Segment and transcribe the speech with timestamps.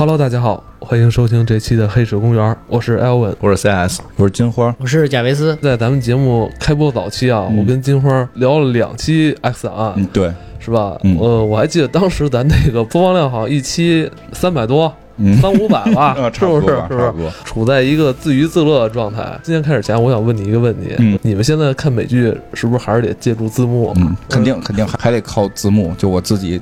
[0.00, 5.54] Hello，大家好，欢迎收听这期的《黑水公园》，我是 Elvin，我是 CS，我是金花，我是贾维斯。
[5.60, 10.96] 在咱们节目开播早期啊，嗯我跟金花聊了两期 X 档案，嗯，对，是吧？
[11.04, 16.66] 嗯呃，我还记得当时咱那个播放量好像一期三百多，嗯，三五百吧， 啊，是不是？
[16.68, 17.28] 差不多吧，是不是。
[17.44, 19.38] 处在一个自娱自乐的状态。
[19.42, 23.92] 今天开始前，我想问你一个问题：嗯你们现在看美剧是不是还是得借助字幕？
[23.98, 26.58] 嗯，肯定肯定还还得靠字幕，就我自己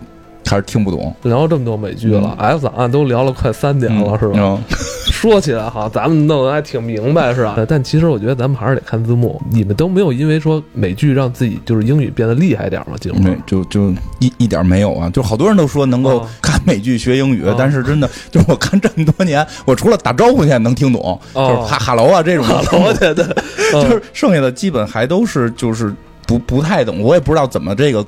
[0.49, 4.35] 还是听不懂，聊了这么多美剧了、档案都聊了快三年了，是吧？
[4.37, 4.59] 嗯，
[5.13, 7.55] 说起来哈，咱们弄得还挺明白，是吧？
[7.57, 9.41] 呃但其实我觉得咱们还是得看字幕。
[9.51, 12.97] 你们都没有因为说美剧让自己就是英语变得厉害点吗？
[13.01, 13.91] 金花没就就
[14.21, 22.45] 一一点没有啊，就好多人都说能够啊看美剧学英语啊，但是真的就是我看这么多年， 我除了打招呼现在能听懂，哦就是哈哈喽啊这种，
[22.85, 23.37] 我觉得，
[23.73, 25.93] 就是剩下的基本还都是就是
[26.27, 28.05] 不不太懂，我也不知道怎么这个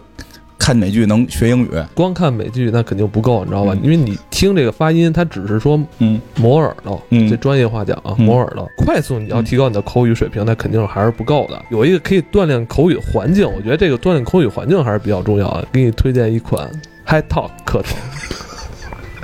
[0.60, 3.72] 看美剧能学英语，光看美剧那肯定不够，你知道吧？
[3.74, 8.70] 嗯因为你听这个发音，它只是说嗯磨耳朵，嗯这专业话讲啊，嗯磨耳朵。
[8.76, 11.60] 快速你要提高你的口语水平，那肯定还是不够的。
[11.70, 15.66] 有一个可以锻炼口语环境，我觉得这个锻炼口语环境还是比较重要的。
[15.72, 16.70] 给你推荐一款
[17.06, 17.96] High Talk 课程。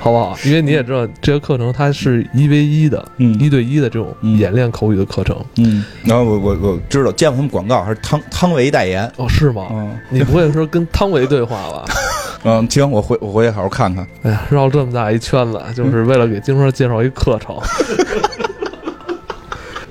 [0.07, 0.37] 好不好？
[0.45, 5.35] 因为你也知道，这个课程它是一 v 一的，嗯一对一的这种嗯演练口语的课程。
[5.57, 9.67] 嗯，然后我我我知道见过他们广告，还是汤汤唯代言，哦，是吗？
[9.71, 11.83] 嗯你不会说跟汤唯对话吧？
[12.45, 14.07] 嗯，行，我回我回去好好看看。
[14.23, 17.57] 哎呀，绕这么大一圈子，就是为了给金花介绍一课程。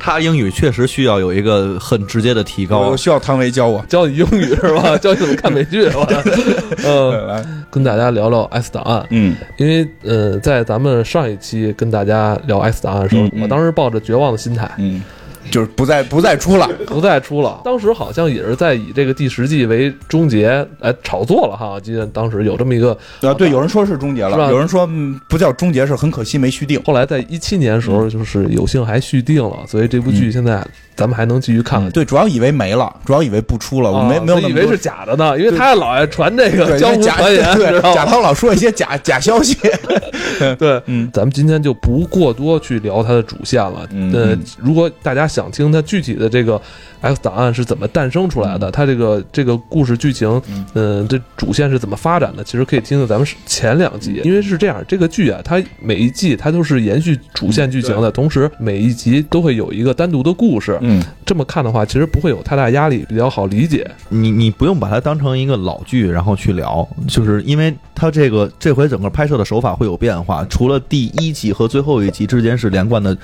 [0.06, 2.96] 他英语确实需要有一个很直接的提高我。
[2.96, 3.84] 需要汤唯教我。
[3.88, 4.96] 教你英语是吧？
[5.02, 6.06] 教你怎么看美剧是吧？
[6.86, 15.02] 嗯，来，跟大家聊聊 S 档案，嗯因为呃，在咱们上一期跟大家聊 S 档案的时候，嗯嗯我当时抱着绝望的心态，嗯，
[15.50, 16.68] 就是不再不再出了。
[16.86, 17.60] 不再出了。
[17.64, 21.70] 当时好像也是在以这个第十季为终结来炒作了哈。
[21.70, 26.82] 我记得当时有这么一个，啊，对，有人说是终结了，有人说嗯不叫终结，是很可惜没续订。
[26.84, 31.80] 后来在一七年的时候，就是有幸还续订了，所以这部剧嗯现在咱们还能继续看。
[31.80, 31.90] 看。
[31.90, 39.56] 对，主要以为没了，主要以为不出了，我没啊没有以以为是假的呢，因为他老爱传这个对江湖假传言，贾涛老说一些假 假消息。
[40.58, 41.08] 对，嗯。
[41.12, 43.88] 咱们今天就不过多去聊它的主线了。
[44.12, 46.60] 呃如果大家想听它具体的这个
[47.00, 50.66] X 档案是怎么诞生出来的，它这个这个故事剧情，嗯。
[50.74, 60.78] 嗯，这主线是怎么发展的，其实可以听听咱们前两集，因为是这样，这个剧啊，它每一季它都是延续主线剧情的，同时每一集都会有一个单独的故事。
[60.86, 63.90] 嗯这么看的话，其实不会有太大压力，比较好理解。
[64.08, 73.16] 你你不用把它当成一个老剧，然后去聊，就是因为它这个这回整个拍摄的手法会有变化，除了第一集和最后一集之间是连贯的。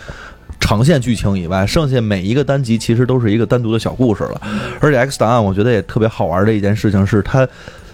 [0.61, 4.41] 长线剧情以外，剩下每一个单集其实都是一个单独的小故事了。
[4.81, 7.49] 而且《X 档案》我觉得也特别好玩的一件事情是，它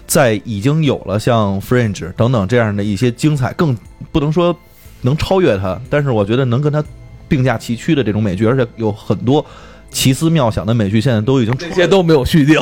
[0.05, 3.75] 在已经有了像《Fringe》等等这样的一些精彩，更
[4.11, 4.55] 不能说
[5.01, 6.83] 能超越它，但是我觉得能跟它
[7.29, 9.45] 并驾齐驱的这种美剧，而且有很多
[9.89, 12.61] 奇思妙想的美剧，现在都已经出这些都没有续订，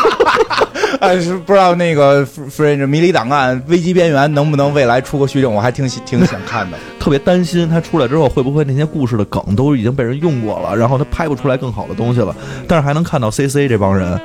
[1.00, 6.76] 哎，是不知道那个《Fringe 迷离档案》危机边缘能不能未来出个续订，我还挺喜挺想看的。
[7.00, 12.36] 特别担心它出来之后会不会那些故事的梗都已经被人用过了，然后他拍不出来更好的东西了。
[12.68, 14.20] 但是还能看到 C C 这帮人，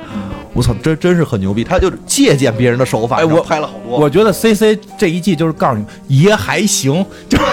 [0.52, 1.64] 我操，真真是很牛逼！
[1.64, 3.98] 他就借鉴别人的手法，哎我拍了好多。
[3.98, 5.86] 我觉得 C C 这一季就是告诉你
[6.20, 7.44] 爷还行，就是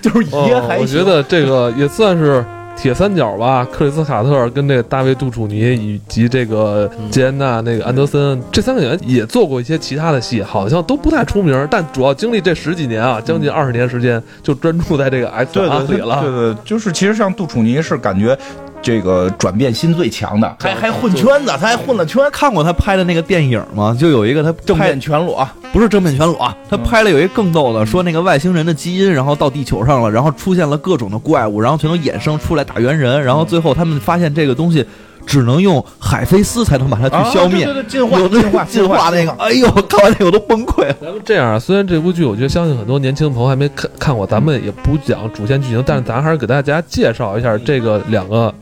[0.02, 0.82] 就是爷哦还行。
[0.82, 2.44] 我觉得这个也算是
[2.76, 16.20] 铁三角吧，克里斯卡特跟这个大卫杜楚尼以及这个吉安娜那个安德森这三个演员也做过一些其他的戏，好像都不太出名，但主要经历这十几年啊，将近二十年时间，就专注在这个 X 对对对档案里了。
[16.22, 18.38] 对对，就是其实像杜楚尼是感觉
[18.82, 23.96] 这个转变心最强的，还还混圈子，他还混了圈，看过他拍的那个电影吗？
[23.98, 25.46] 就有一个他正面全裸。
[25.72, 34.84] 不是正面全裸啊，他拍了有一个更逗的，说那个外星人的基因然后到地球上了，然后出现了各种的怪物，然后全都衍生出来打猿人，然后最后他们发现这个东西
[35.26, 37.64] 只能用海飞丝才能把它去消灭。
[37.64, 40.96] 啊对对对，进化进化进化那个，哎呦，看完那个我都崩溃了。
[41.00, 48.52] 咱们这样啊，虽然这部剧我觉得相信很多年轻朋友还没看看过，咱们也不讲主线剧情，但是咱还是给大家介绍一下这个两个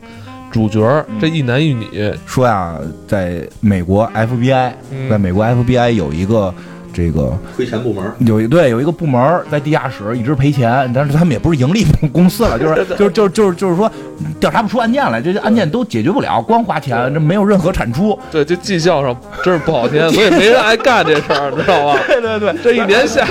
[0.51, 2.13] 主角，这一男一女。
[2.25, 2.77] 说呀，
[3.07, 6.53] 在美国 FBI，嗯在美国 FBI 有一个
[6.99, 13.89] 这个亏钱部门，有一对有一个部门在地下室一直赔钱，但是他们也不是盈利公司了，就是 就是就是就是就是说
[14.39, 18.19] 调查不出案件来，这些案件都解决不了，光花钱，这没有任何产出。
[18.29, 21.99] 对，这绩效上真是不好听，所以没人爱干这事儿，知道吧？
[22.07, 23.25] 对对对，这一年下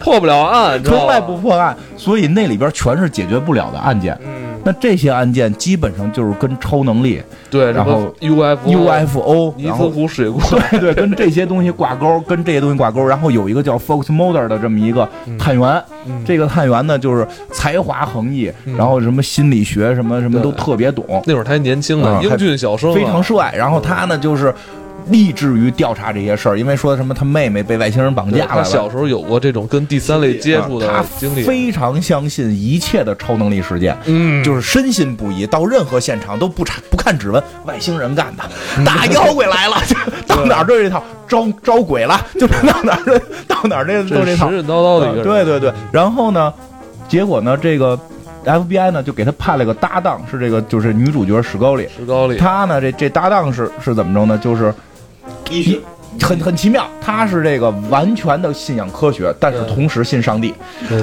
[0.00, 4.18] 破不了案，从来不破案，所以那里边全是解决不了的案件。
[4.24, 10.42] 嗯，那这些案件基本上就是跟超能力、对，然后 UFO、UFO，尼斯湖水怪，
[10.78, 13.04] 对 对，跟这些东西挂钩， 跟这些东西挂钩。
[13.04, 15.08] 然后有一个叫 Fox Mulder 的这么一个
[15.38, 16.24] 探员，嗯。
[16.24, 18.76] 这个探员呢就是才华横溢，嗯。
[18.76, 23.54] 然后什么心理学什么什么都特别懂，那会儿他还年轻呢，啊英俊小生啊，非常帅。
[23.56, 24.52] 然后他呢就是
[25.08, 28.64] 立志于调查这些事儿，因为说什么他妹妹被外星人绑架了。
[28.64, 38.44] 小时候有过这种跟第三类接触的经历，非常相信一切的超能力事件，嗯，就是深信不疑，到任何现场都不查不看指纹，外星人干的，
[38.84, 39.76] 大妖怪来 了，
[40.26, 45.72] 就到哪儿都是这套，招招鬼了，就是到哪儿到哪儿这都这套这神，神叨叨的一个人，对对对。
[45.92, 46.52] 然后呢，
[47.08, 47.98] 结果呢，这个
[48.44, 54.38] FBI 呢就给他派了个搭档，是这个就是女主角史高里，史高里，他呢这这搭档是是怎么着呢？
[54.38, 54.74] 就是
[55.50, 55.80] 一
[56.22, 60.54] 很很奇妙，他是这个完全的信仰科学，但是同时信上帝，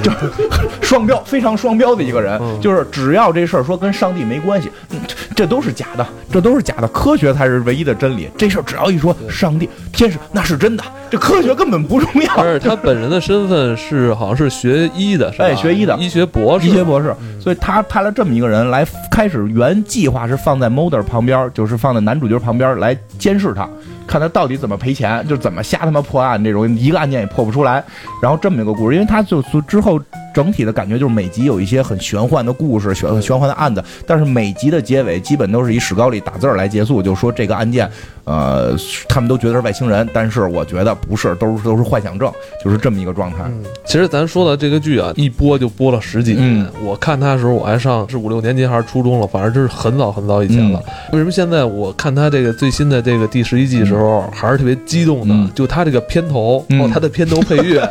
[0.02, 0.18] 就是
[0.80, 2.38] 双标，非常双标的一个人。
[2.40, 8.26] 嗯就是只要这事儿说跟上帝没关系，嗯这这都是假的，这都是假的，科学才是唯一的真理。
[8.38, 12.34] 这事儿只要一说上帝、天使，那是真的，这科学根本不重要。
[12.36, 15.44] 不是他本人的身份是好像是学医的，是吧？
[15.44, 23.68] 哎学医的医学博士，医学博士，嗯所以他派了这么一个人来，开始原计划是放在 Molder 旁边，就是放在男主角旁边来监视他，
[24.12, 27.82] 看他到底怎么赔钱，就怎么瞎他妈破案，这种一个案件也破不出来。
[28.20, 29.98] 然后这么一个故事，因为他就之后
[30.32, 37.88] 整体的感觉就是每集有一些很玄幻的故事、玄玄幻的案子，但是每集的结尾基本都是以史高里打字儿来结束，就说这个案件，
[38.24, 38.74] 呃，
[39.08, 42.32] 他们都觉得是外星人，但是我觉得不是，都是都是幻想症，
[42.64, 43.38] 就是这么一个状态。
[43.46, 46.42] 嗯，其实咱说的这个剧啊，一播就播了十几年。
[46.42, 50.82] 嗯我看他的时候，我还上是五六年级还是初中了，反正这是很早很早以前了。
[50.86, 55.34] 嗯为什么现在我看他这个最新的这个第十一季的时候，还是特别激动的？
[55.34, 57.86] 嗯就他这个片头，嗯哦，他的片头配乐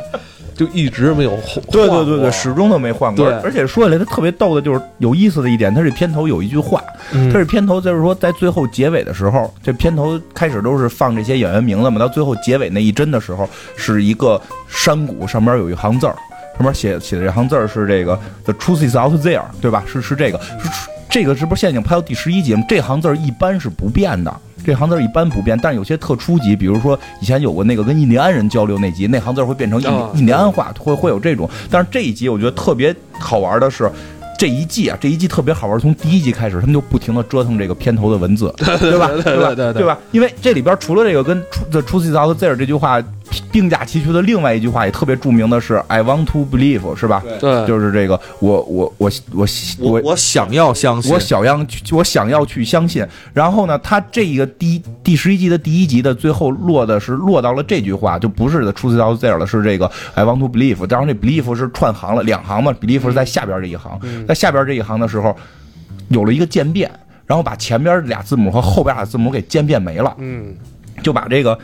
[0.56, 1.63] 就一直没有换。
[1.71, 3.25] 对对对对，始终都没换过。
[3.25, 6.81] 对而且说起来，它特别逗的就是有意思的一点，它这片头有一句话，
[7.13, 16.15] 嗯它这片头就是说在最后结尾的时候，这片头开始都是放这些演员名字嘛，到最后结尾那一帧的时候，是一个山谷上面有一行字儿，
[16.57, 19.83] 上面写写的这行字儿是这个 “The truth is out there”，对吧？
[19.88, 20.69] 是是这个，是
[21.12, 22.63] 这个是不是现在已经拍到第十一集了？
[22.69, 24.34] 这行字儿一般是不变的。
[24.63, 31.50] 这行字儿一般不变，但是有些特初级，比如说以前有过那个跟印第安人交流那集，那行字儿会变成印啊印第安话，会会有这种。
[31.69, 33.92] 但是这一集我觉得特别好玩的是，
[34.38, 39.07] 这一季啊，这一季特别好玩，从第一集开始，他们就不停的折腾这个片头的文字，对吧？
[39.07, 39.56] 对 对吧？
[39.74, 40.00] 对吧？
[40.12, 43.02] 因为这里边除了这个跟 “the truth is out there” 这句话
[43.51, 47.24] 并驾齐驱的另外一句话也特别著名的是 “I want to believe”，是吧？
[47.39, 49.48] 对，就是这个我我我我
[49.80, 53.06] 我我想要相信，我想要去，我想要去相信。
[53.33, 60.86] 然后呢，他这一个第第十一集的第一集的最后落的是落到了这句话，就不是的 truth is out there 了，是这个 I want to believe。
[60.88, 65.36] 当然这 believe 是串行了，两行嘛，believe 是在下边这一行，在下边这一行的时候
[66.10, 66.92] 有了一个渐变，
[67.25, 70.54] 然后把前边俩字母和后边俩字母给渐变没了，嗯，
[71.01, 71.57] 就把这个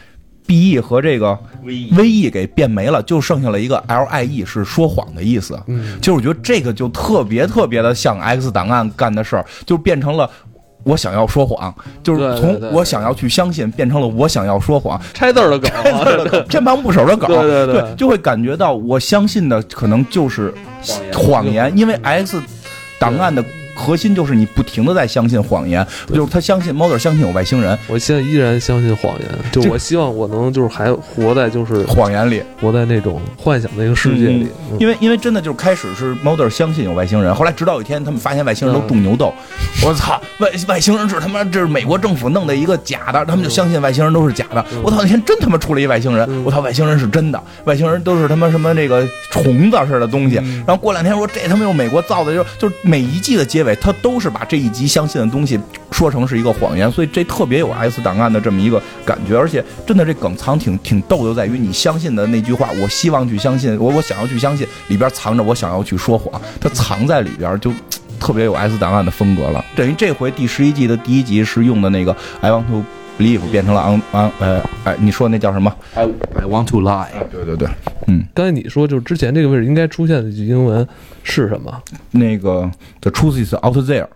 [0.48, 5.60] B E 和这个 V E 给变没了，就剩下了一个 L I E 是说谎的意思。
[5.68, 10.28] 嗯，其实我觉得这个就特别特别的像 X 档案干的事儿，就变成了。
[10.84, 16.08] 我想要说谎，就是从我想要去相信变成了我想要说谎，拆字儿的梗啊，
[16.48, 17.82] 偏旁部首的梗，对对对。
[17.82, 20.54] 对，就会感觉到我相信的可能就是
[21.14, 22.42] 谎言，因为 X
[23.00, 23.44] 档案的
[23.78, 34.48] 核心就是你不停的在相信谎言，就是他相信 Mulder 相信有外星人，我现在依然相信谎言，就我希望我能就是还活在就是谎言里，活在那种幻想的一个世界里。
[34.72, 39.34] 嗯因为因为真的就是开始是 Mulder 相信有外星人，后来直到有一天他们发现外星人都种牛痘，
[39.84, 44.64] 我操，外外星人是他妈这是美国政府弄的一个假的，他们就相信外星人都是假的。
[44.84, 46.44] 我操，那天真他妈出了一外星人，嗯。
[46.44, 50.36] 我操，外星人是真的，外星人都是他妈什么那个虫子似的东西。
[50.36, 55.60] 然后过两天说这他妈用美国造的，就就是每一季的结尾，对他都是把这一集相信的东西
[55.92, 67.74] 说成是一个谎言，所以这特别有 S 档案的这么一个感觉，而且真的这梗藏挺挺逗的，在于你相信的那句话，我希望去相信，我我想要去相信，里边藏着我想要去说谎，它藏在里边就。
[68.20, 72.84] 特别有 S 档案的风格了，等于这回第十一季的第一集是用的那个 I want to
[73.18, 76.04] believe 变成了 on on 呃哎，你说那叫什么？I
[76.36, 77.08] I want to lie。
[77.32, 77.68] 对对对，
[78.08, 80.88] 嗯，刚才你说就是之前这个位置应该出现的句英文
[81.24, 81.82] 是什么？
[82.12, 82.70] 那个
[83.02, 84.08] The truth is out there，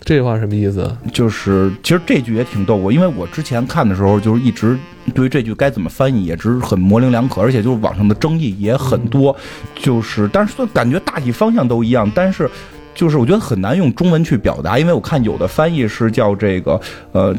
[0.00, 0.96] 这句话什么意思？
[1.12, 4.78] 就是其实这句也挺逗我，因为我之前看的时候就是一直
[5.14, 9.34] 对于这句该怎么翻译也只是很模棱两可，而且就是网上的争议也很多，
[9.74, 12.48] 就是但是说感觉大体方向都一样，但是
[12.94, 16.80] 就是我觉得很难用中文去表达，因为我看有的翻译是叫这个
[17.12, 17.34] 呃。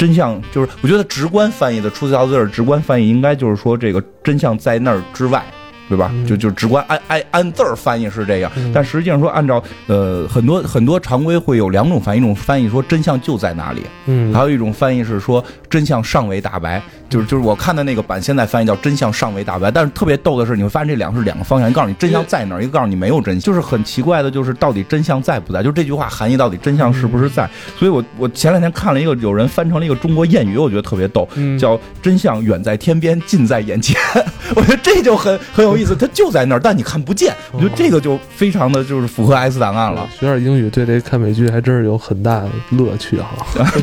[0.00, 5.44] 真相就是，我觉得直观翻译的“出自 out there”，直观翻译应该就是说这个真相在那儿之外，
[5.90, 6.08] 对吧？
[6.14, 27.48] 嗯就就直观按按按字儿翻译是这样，嗯但实际上说按照呃很多很多常规会有两种翻译，一种翻译说真相就在那里，嗯，还有一种翻译是说真相尚未大白，就是就是我看的那个版现在翻译叫真相尚未大白，但是特别逗的是你会发现这两个是两个方向，一个告诉你真相在哪儿，一个告诉你没有真相，就是很奇怪的，就是到底真相在不在，就这句话含义到底真相是不是在？
[27.76, 33.96] 所以我我前两天看了一个有人翻成了一个中国谚语，我觉得特别逗，嗯叫真相远在天边，近在眼前。
[34.56, 37.34] 我觉得这就很很有意思，它就在那儿，但你看不见。
[37.52, 40.08] 我觉得这个就非常的就是符合 S 档案了。
[40.18, 43.46] 学点英语对这看美剧还真是有很大的乐趣哈。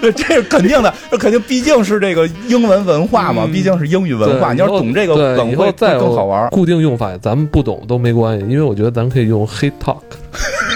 [0.00, 4.52] 对，这是肯定的，这肯定毕竟是这个英文文化嘛，嗯毕竟是英语文化。
[4.52, 6.48] 你要是懂这个对梗会以后再更好玩。
[6.50, 10.00] 固定用法，咱们不懂都没关系，因为我觉得咱可以用 Hate Talk，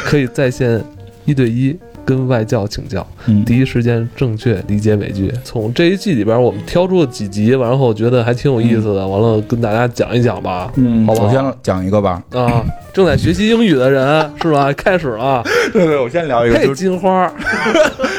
[0.04, 0.82] 可以在线
[1.24, 5.32] 一对一跟外教请教，嗯第一时间正确理解美剧。
[5.42, 10.70] 从这一季里边，我们挑出了几集，然后觉得还挺有意思的，完了跟大家讲一讲吧。
[10.76, 12.22] 嗯，好不好我先讲一个吧。
[12.32, 14.72] 啊，正在学习英语的人是吧？
[14.72, 15.42] 开始了，
[15.72, 17.32] 对对，我先聊一个，嘿，就是金花，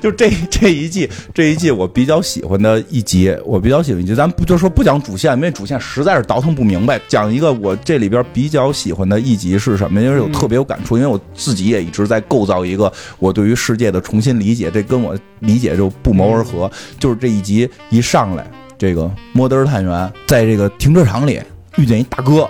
[0.00, 7.00] 就这这一季这一季我比较喜欢的一集，我比较喜欢一集，咱不就说不讲主线，因为主线实在是倒腾不明白。
[7.06, 10.00] 讲一个我这里边比较喜欢的一集是什么？
[10.00, 16.70] 因为有嗯特别有感触，因为我自己也一直在构造一个我对于世界的重新理解，这跟我理解就不谋而合。
[16.98, 21.40] 就是这一集一上来，这个摩登探员在这个停车场里
[21.76, 22.48] 遇见一大哥，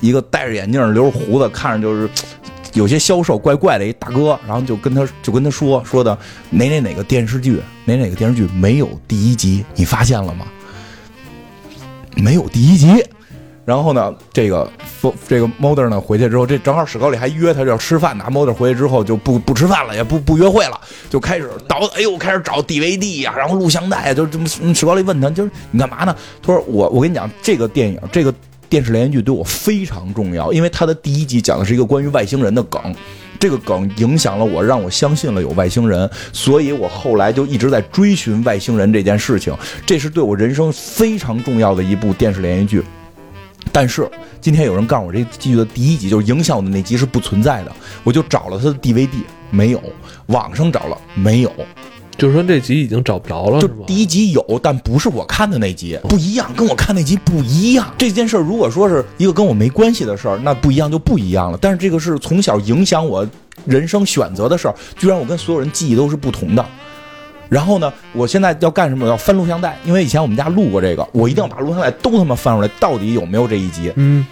[0.00, 2.08] 一个戴着眼镜、留着胡子，看着就是。
[2.74, 6.16] 有些销售怪怪的一大哥，然后就跟他就跟他说说的
[6.50, 10.44] 哪哪哪个电视剧哪哪个电视剧没有第一集，你发现了吗？
[12.16, 13.02] 没有第一集。
[13.64, 14.70] 然后呢，这个
[15.26, 18.26] 这个 Moder 呢回去之后，这正好史高里还约他要吃饭呢。
[18.28, 20.78] Moder 回去之后就不不吃饭了，也不不约会了，
[21.08, 24.46] 就开始倒，哎呦，开始找 DVD 呀、然后录像带呀，就这么。
[24.74, 26.14] 史高里问他，就是你干嘛呢？
[26.42, 28.34] 他说我我跟你讲，这个电影这个
[28.74, 32.82] 电视连续剧对我非常重要，因为它的第一集讲的是一个关于外星人的梗。
[33.38, 39.56] 这个梗影响了我，让我相信了有外星人，所以我后来就一直在追寻外星人这件事情。
[39.86, 42.84] 这是对我人生非常重要的一部电视连续剧。
[43.70, 47.70] 但是今天有人告诉我，这剧的第一集就是影响我的那集是不存在的，
[48.02, 49.08] 我就找了他的 DVD，
[49.50, 49.80] 没有，
[50.26, 51.52] 网上找了没有，
[52.16, 53.68] 就是说这集已经找不着了，就？
[53.86, 57.92] 第一集有，但不是我看的那集，不一样，跟我看那集不一样。
[57.98, 61.58] 这件事儿如果说是一个跟我没关系的事儿，那不一样就不一样了。
[61.60, 63.26] 但是这个是从小影响我
[63.66, 66.64] 人生选择的事儿，居然我跟所有人记忆都是不同的。
[67.48, 69.04] 然后呢，我现在要干什么？
[69.04, 73.92] 我要翻录像带，因为以前我们家录过这个，我一定要把录像带都他妈翻出来，到底有没有这一集？
[73.96, 74.26] 嗯，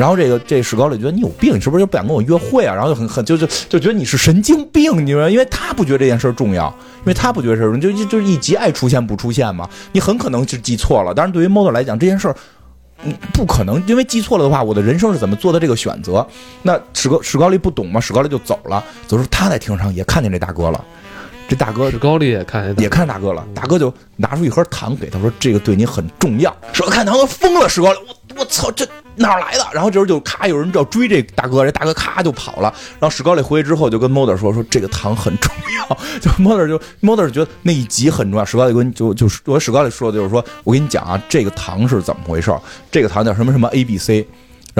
[0.00, 2.74] 然后这个这史高里觉得你有病，你是不是就不想跟我约会啊？
[2.74, 5.28] 然后就很很就就就觉得你是神经病，你知道吗？
[5.28, 11.12] 因为他不觉得这件事重要，因为他不觉得这事儿就就就一集爱出现不出现嘛，你很可能是记错了。
[11.14, 12.36] 但是对于 model 来讲，这件事儿。
[13.32, 16.26] 不可能，因为记错了的话，我的人生是怎么做的这个选择？
[16.60, 18.84] 那史高史高利不懂嘛，史高利就走了。
[19.06, 20.84] 走时候他在停车场也看见这大哥了，
[21.48, 28.86] 这大哥史高利也看也看大哥了，大哥就拿出一盒糖给他说：“这个对你很重要。”史高看糖都疯了，史高丽，我我操，这
[29.16, 29.66] 哪儿来的？
[29.72, 32.72] 然后这时候就咔，有人就要追这大哥，这大哥咔就跑了。
[32.98, 35.96] 然后史高里回去之后就跟 Mother 说：“说这个糖很重要。
[36.20, 38.44] ”就 Mother 就 Mother 觉得那一集很重要。
[38.44, 42.54] 史高里跟就就是我史高里说的就是说，我跟你讲啊，这个糖是怎么回事？
[42.90, 44.26] 这个糖叫什么什么 A B C。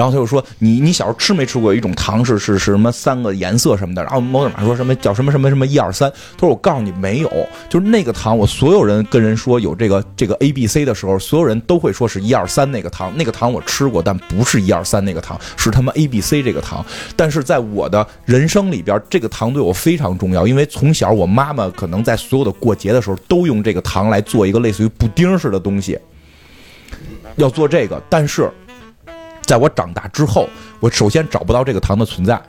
[0.01, 6.09] 然后他就说：“你你小时候吃没吃过一种糖是是是什么三个颜色什么的？”然后某马说什么叫什么什么什么一二三。
[6.09, 7.29] 他说：“我告诉你没有，
[7.69, 13.13] 就是那个糖，我所有人跟人说有这个这个 A B C 的时候，所有人都会说是一二三那个糖。
[13.15, 16.83] 那个糖我吃过，但不是一二三那个糖，是他妈 A B C 这个糖。
[17.15, 25.95] 但是在我的人生里边，这个糖对我非常重要，因为从小我妈妈可能在所有的过节的时候都用这个糖来做一个类似于布丁似的东西，
[27.35, 28.49] 要做这个，但是。”
[29.51, 30.47] 在我长大之后，
[30.79, 32.41] 我首先找不到这个糖的存在，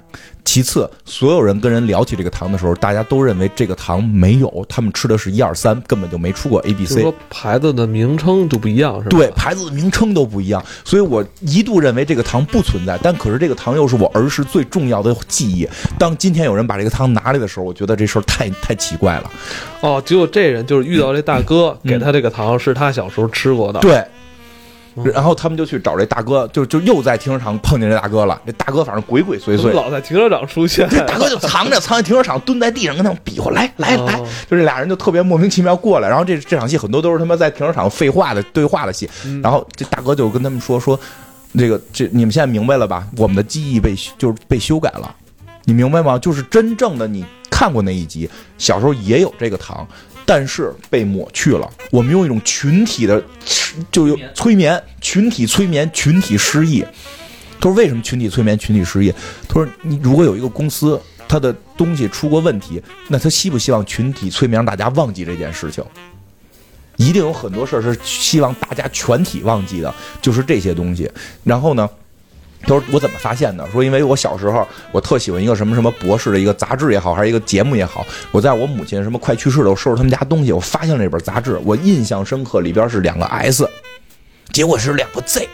[0.45, 7.01] 其次，所有人跟人聊起这个糖的时候，大家都认为这个糖没有，他们吃的是一二三，根本就没出过 A B C。
[7.03, 9.19] 说牌子的名称就不一样，是吧？
[9.19, 15.69] 对，牌子的名称都不一样，所以我一度认为这个糖不存在，但可是这个糖又是我儿时最重要的记忆。
[15.99, 19.31] 当今天有人把这个糖拿来的时候，我觉得这事儿太太奇怪了。
[19.81, 23.81] 哦，结果这人就是遇到这大哥，嗯给他这个糖是他小时候吃过的。
[23.81, 24.05] 对。
[24.95, 28.41] 嗯然后他们就去找这大哥，就就又在停车场碰见这大哥了。
[28.45, 30.89] 这大哥反正鬼鬼祟祟，老在停车场出现。
[30.89, 36.09] 这大哥就藏着，藏在停车场，蹲在地上跟他们比划，来来来哦，就这俩人就特别莫名其妙过来。
[36.09, 39.09] 然后这这场戏很多都是他妈在停车场废话的对话的戏。
[39.25, 40.99] 嗯然后这大哥就跟他们说说，
[41.59, 43.07] 这个这你们现在明白了吧？
[43.17, 45.15] 我们的记忆被就是被修改了，
[45.65, 46.19] 你明白吗？
[46.19, 49.87] 就是真正的你看过那一集，小时候也有这个糖。
[50.25, 56.85] 但是被抹去了，我们用一种群体的失就有催眠，群体催眠，群体失忆。
[57.61, 59.13] 他说为什么群体催眠，群体失忆？
[59.49, 65.85] 他说你如果有一个公司，他的东西出过问题，那他希不希望群体催眠让大家忘记这件事情？
[66.97, 71.11] 一定有很多事儿是希望大家全体忘记的，就是这些东西。
[71.45, 71.89] 然后呢？
[72.63, 73.69] 他说我怎么发现的？
[73.71, 83.69] 说因为我小时候我特喜欢一个什么什么博士的一个杂志也好，还是一个节目也好，我在我母亲什么快去世的时候收拾他们家东西，我发现了这本杂志，我印象深刻，里边是两个 S，
[84.53, 85.49] 结果是两个 Z。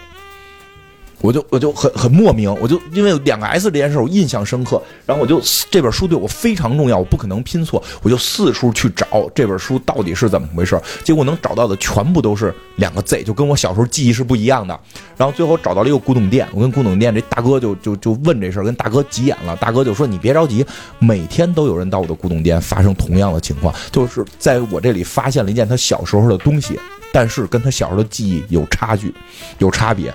[1.21, 14.79] 我就我就很很莫名，我就因为两个 S 这件事我印象深刻，然后我就这本书对我非常重要，我不可能拼错，我就四处去找这本书到底是怎么回事，结果能找到的全部都是两个 Z，就跟我小时候记忆是不一样的。
[15.17, 20.65] 然后最后找到了一个古董店，我跟古董店这大哥就就就问这事儿，跟大哥急眼了，大哥就说你别着急，
[21.01, 26.79] 每天都有人到我的古董店发生同样的情况，就是在我这里发现了一件他小时候的东西，
[27.13, 29.13] 但是跟他小时候的记忆有差距，
[29.59, 30.15] 有差别。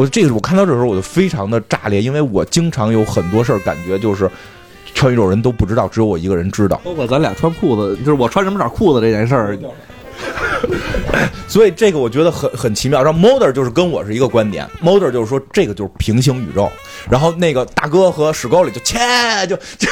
[0.00, 4.30] 我这个我看到这时候我就非常的炸裂，因为我经常有很多事儿感觉就是
[4.94, 6.80] 全宇宙人都不知道，只有我一个人知道。
[6.82, 9.58] 包括咱俩穿裤子，就是我穿什么色裤子这件事儿。
[11.46, 13.02] 所以这个我觉得很很奇妙。
[13.02, 16.72] 然后 Moder 就是跟我是一个观点，Moder 就是说这个就是平行宇宙。
[17.10, 18.98] 然后那个大哥和史高里就切
[19.48, 19.86] 就就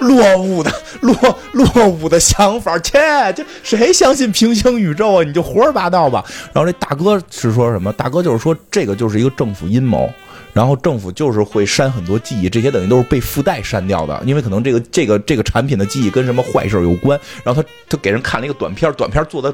[0.00, 2.98] 落伍的落落伍的想法，切
[3.34, 5.24] 这谁相信平行宇宙啊？
[5.24, 6.24] 你就胡说八道吧。
[6.52, 7.92] 然后这大哥是说什么？
[7.92, 10.10] 大哥就是说这个就是一个政府阴谋。
[10.52, 17.20] 然后政府就是会删很多记忆，这些等于都是被附带删掉的，因为可能这个这个这个产品的记忆跟什么坏事有关。
[17.44, 19.52] 然后他他给人看了一个短片，短片做的，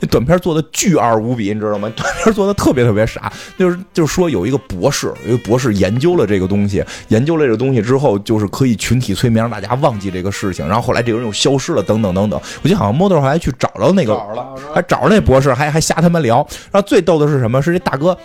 [0.00, 1.90] 那短片做的巨二无比，你知道吗？
[1.96, 10.66] 短片做的特别特别傻，就是就是说有一个博士，有一个博士研究了这个东西，研究了这个东西之后，就是可以群体催眠，让大家忘记这个事情。
[10.66, 12.40] 然后后来这个人又消失了，等等等等。
[12.62, 14.16] 我记得好像 model 还去找着那个，
[14.74, 16.36] 还找着那博士，还还瞎他妈聊。
[16.70, 17.60] 然后最逗的是什么？
[17.62, 18.16] 是这大哥。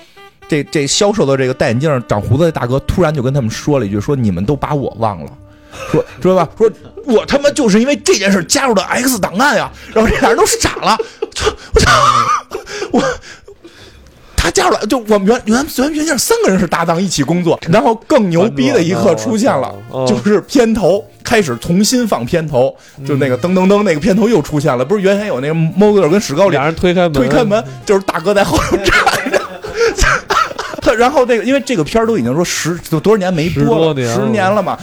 [0.50, 5.30] 这这销售的这个戴眼镜长胡子的大哥突然就跟他们说了一句：“说你们都把我忘了，
[5.92, 6.50] 说知道吧？
[6.58, 6.70] 说
[7.06, 10.98] 我他妈就是因为这件事加入的 X 档案呀！”然后这俩人都傻了，
[11.74, 11.92] 我操！
[12.92, 13.04] 我
[14.36, 19.74] 他加入了，就我们原原原原先三个人是搭档一起工作，然后更牛逼的一刻出现了，
[20.08, 22.74] 就是片头开始重新放片头，
[23.06, 28.88] 就那个噔噔噔那个片头又出现了，不是原先有那个猫哥跟史高俩人推开门，推开门就是大哥在后头站
[29.32, 29.42] 着。
[30.96, 34.78] 然后这个，因为这个片儿都已经说十都多少年没播了，十年了嘛。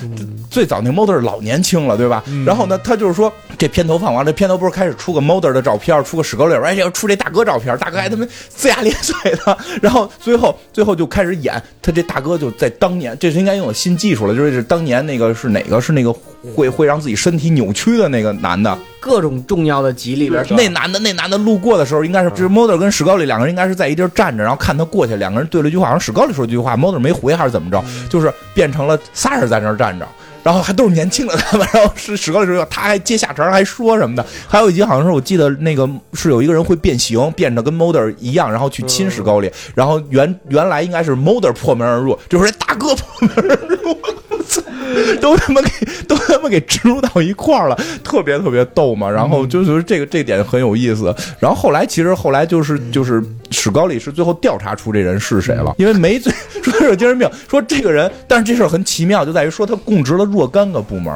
[0.55, 2.23] 最早那 Model 老年轻了，对吧？
[2.47, 8.25] 然后呢，他就是说这片头放完，这片头不是开始出个 Model 的照片，出个史高利，而且要出这大哥照片，大哥还他妈
[8.57, 9.59] 龇牙咧嘴的。
[9.83, 16.14] 然后最后最后就开始演他这大哥就在当年，这是应该用新技术了，就是当年那个是哪个是那个
[16.55, 18.79] 会会让自己身体扭曲的那个男的。
[19.01, 30.09] 各种重要的集里边，那男的那男的路过的时候，应该是就是 Model 跟史高利两个人应该是在一地儿站着，然后看他过去，两个人对了一句话，好像史高利说一句话，Model 没回还是怎么着，就是变成了仨人在那儿站着，
[30.45, 43.99] 然后还都是年轻的他们，然后是史高利说他还接下茬还说什么的，还有一集好像是我记得那个是有一个人会变形，变得跟 Model 一样，然后去亲史高里，然后原原来应该是 Model 破门而入，就是那大哥破门而入。
[45.21, 45.71] 都他妈给
[46.07, 49.11] 都他妈给植入到一块儿了，特别特别逗嘛。
[49.11, 51.15] 然后就是这个这点很有意思。
[51.39, 61.13] 然后后来其实后来就是就是史高里是最后调查出这人是谁了，因为没罪 说他是精神病，说这个人，但是这事儿很奇妙，就在于说他供职了若干个部门，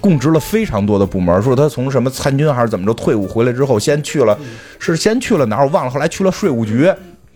[0.00, 1.42] 供职了非常多的部门。
[1.42, 4.38] 说他从什么参军还是怎么着退伍回来之后，先去了
[4.78, 6.90] 是先去了哪儿我忘了，后来去了税务局。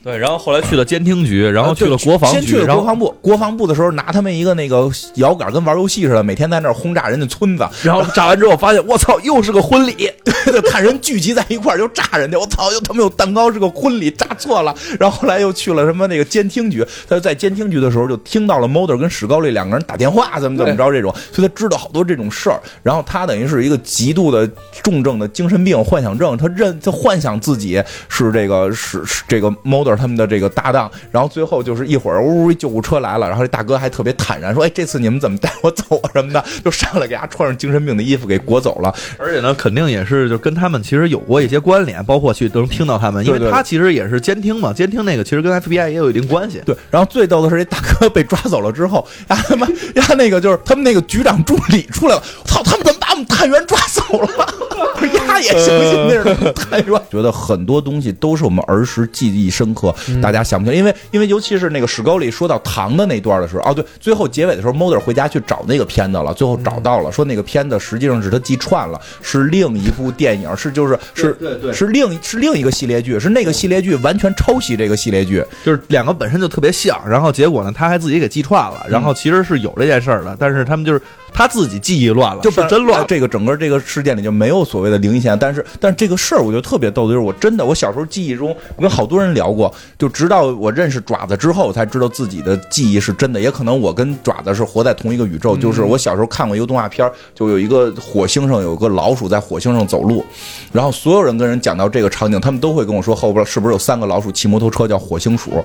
[0.04, 3.14] 对，然后后来去了监听局，然后去了国防局，先去了国防部。
[3.22, 7.66] 国防部的时候，拿他们一个那个摇杆，跟玩游戏似的，每天在那儿轰炸人家村子。
[7.82, 10.10] 然后炸完之后，发现我操，又是个婚礼。
[10.44, 14.74] 对，看人聚集在一块儿就炸人家，我操，又他妈有蛋糕，是个婚礼，炸错了。
[15.00, 22.60] 然后后来又去了什么那个监听局，他就在监听局的时候就听到了 Moder 跟史高利两个人打电话，怎么怎么着这种，所以他知道好多这种事儿。
[22.82, 24.46] 然后他等于是一个极度的
[24.82, 29.50] 重症的精神病幻想症，他认他幻想自己是这个是是这个
[29.96, 30.74] 他们的这个搭。
[30.74, 38.92] 档，然后最后就是一会儿，呜呜，救护车来了，然后这大哥还特别坦然说：“哎，这次你们怎么带我走啊什么的？”就上来给他穿上精神病的衣服给裹走了。
[39.16, 46.60] 而且呢，肯定也是就跟他们其实有过一些关联，包括去都能听到他们，因为他其实也是监听嘛，监听那个其实跟 FBI 也有一定关系。
[46.66, 52.83] 对，然后最逗的是这大哥被抓走了之后，呀他妈呀那个就是他们那个局长助理出来了，操，他们
[53.14, 54.28] 把我们探员抓走了，
[55.14, 57.00] 丫也相信那是探员。
[57.10, 71.36] 觉得很多东西都是我们儿时记忆深刻，大家想不起来，因为因为尤其是那个史高里说到糖的那段的时候，哦对，最后结尾的时候，Mulder 回家去找那个片子了，最后找到了，说那个片子实际上是他记串了，是另一部电影，是就是是
[71.72, 81.00] 是另是另一个系列剧，是那个系列剧完全抄袭这个系列剧，就是两个本身就特别像，然后结果呢，他还自己给记串了，然后其实是有这件事儿的，但是他们就是
[81.34, 83.04] 他自己记忆乱了，就是真乱。
[83.08, 93.40] 这个整个这个事件里就没有所谓的灵异现象，但是但是这个事儿我觉得特别逗的就是我真的我小时候记忆中，我跟好多人聊过，就直到我认识爪子之后，才知道自己的记忆是真的。
[93.40, 100.24] 也可能我跟爪子是活在同一个宇宙，就是我小时候看过一个动画片儿，就有一个火星上有个老鼠在火星上走路，
[100.72, 105.64] 然后所有人跟人讲到这个场景，他们都会跟我说后边是不是有三个老鼠骑摩托车叫火星鼠，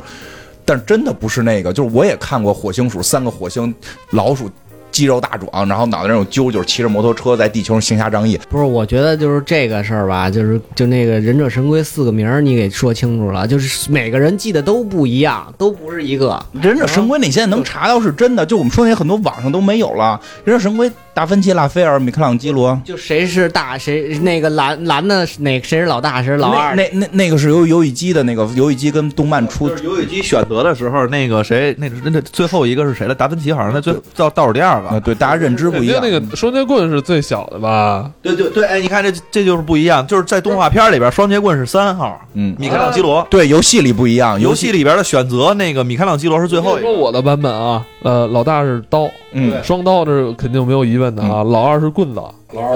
[0.65, 3.71] 但真的不是那个，就是我也看过火星鼠，三个火星
[4.09, 4.49] 老鼠。
[4.91, 8.39] 肌肉大壮，然后脑袋上有揪，就是骑着摩托车在地球上行侠仗义。
[8.49, 16.41] 不是，我觉得就是这个事儿吧，就是就那个忍者神龟四个名儿，你给说清楚了，就是每个人记得都不一样，都不是一个。
[16.61, 20.19] 忍者神龟你现在能查到是真的，就我们说那些很多网上都没有了。
[20.43, 26.75] 忍者神龟，达芬奇、拉斐尔、米开朗基罗，就谁是大谁那个蓝蓝的哪谁是老大谁是老二？
[26.75, 33.13] 那那那个是由游戏机的那个游戏机跟动漫出就是游戏机选择的时候，那个谁，那那那最后一个是谁了？
[33.13, 34.99] 达芬奇好像在最倒倒数第二啊，个。
[35.01, 35.99] 对，大家认知不一样。
[36.01, 38.09] 那个双截棍是最小的吧？
[38.21, 43.25] 对对对，哎，你看这这就是不一样，就是在动画片里边，双截棍是三号，嗯米开朗基罗。
[43.29, 46.87] 对，游戏里不一样，游戏里边的选择，那个米开朗基罗是最后一个。
[46.87, 51.43] 说我的版本啊，呃，老大是刀，嗯双刀这是肯定没有疑问的啊。
[51.43, 52.21] 老二是棍子，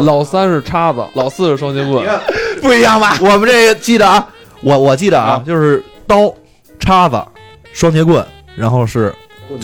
[0.02, 2.06] 老三是叉子，老四是双截棍。
[2.62, 3.18] 不一样吧？
[3.22, 4.28] 我们这个记得啊，
[4.62, 6.34] 我我记得啊，就是刀、
[6.80, 7.22] 叉子、
[7.74, 9.14] 双截棍，然后是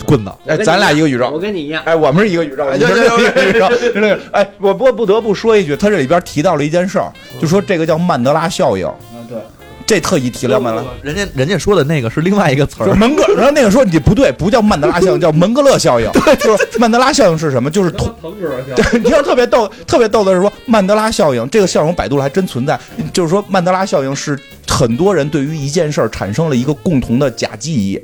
[0.06, 0.32] 棍子。
[0.46, 1.38] 哎，咱俩一个宇宙我。
[1.38, 1.82] 跟你一样。
[1.84, 4.18] 哎，我们是一个宇宙，你是另一个宇宙，是那个。
[4.32, 8.86] 哎，我不过不得不说一句，他这里边提到了一件事儿，就说这个叫曼德拉效应。
[9.28, 9.38] 对，
[9.86, 10.88] 这特意提了曼德拉。
[11.02, 16.10] 人家人家说的那个是另外一个词儿，就是门格，然后那个说你不对，不叫曼德拉效应，叫门格勒效应。
[16.12, 17.70] 对，就是曼德拉效应是什么？
[17.70, 18.12] 就是同
[18.74, 22.78] 对，你听特别逗，特别逗的是说曼德拉效应这个效应，百度了还真存在。
[23.12, 28.00] 就是说曼德拉效应是很多人对于一件事儿产生了一个共同的假记忆。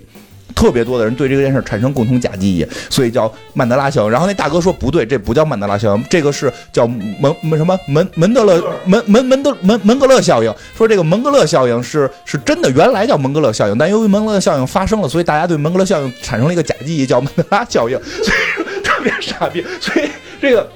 [0.57, 4.11] 特别多的人对这件事产生共同假记忆，所以叫曼德拉效应。
[4.11, 10.53] 然后那大哥说不对，这不叫曼德拉效应，这个是叫门门什么门门德勒门门门德门门格勒效应。
[10.75, 19.63] 说这个门格勒效应是是真的，原来叫门格勒效应，但由于门格勒效应发生了，所以大家对门格勒效应产生了一个假记忆，叫曼德拉效应，所以特别傻逼。
[19.79, 20.09] 所以
[20.41, 20.67] 这个。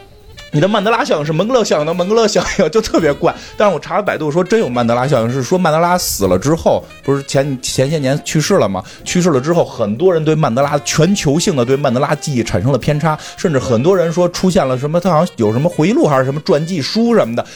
[0.52, 3.32] 你的曼德拉效应是蒙格勒效应的蒙格勒效应， 就特别怪。
[3.56, 8.82] 但是我查了百度说真有曼德拉效应，是说曼德拉死了之后，不是前前些年去世了吗？
[9.04, 17.46] 去世了之后，很多人对曼德拉全球性的对曼德拉记忆产生了偏差，甚至很多人说出现了什么，他好像有什么回忆录还是什么传记书什么的。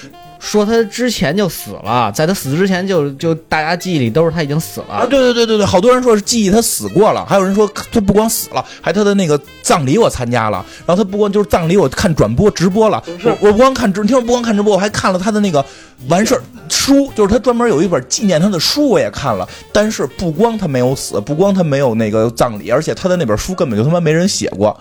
[0.45, 4.95] 说他之前就死了，在他死之前就就大家记忆里都是他已经死了。
[4.95, 5.07] 啊，了。
[5.07, 15.65] 对对对对对，好多人说是记忆他死过了，还有人说他不光死了，还他的那个葬礼我参加了，然后他不光就是葬礼我看转播直播了，我我不光看直，你听我不光看直播，我还看了他的那个
[16.09, 24.79] 完事儿书，就是他专门有一本纪念他的书我也看了，但是不光他没有死，不光他没有那个葬礼，而且他的那本书根本就他妈没人写过，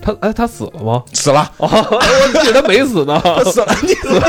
[0.00, 1.02] 他哎，他死了吗？
[1.12, 3.20] 死了，哦，我记得他没死呢。
[3.24, 4.22] 他死了，你死了，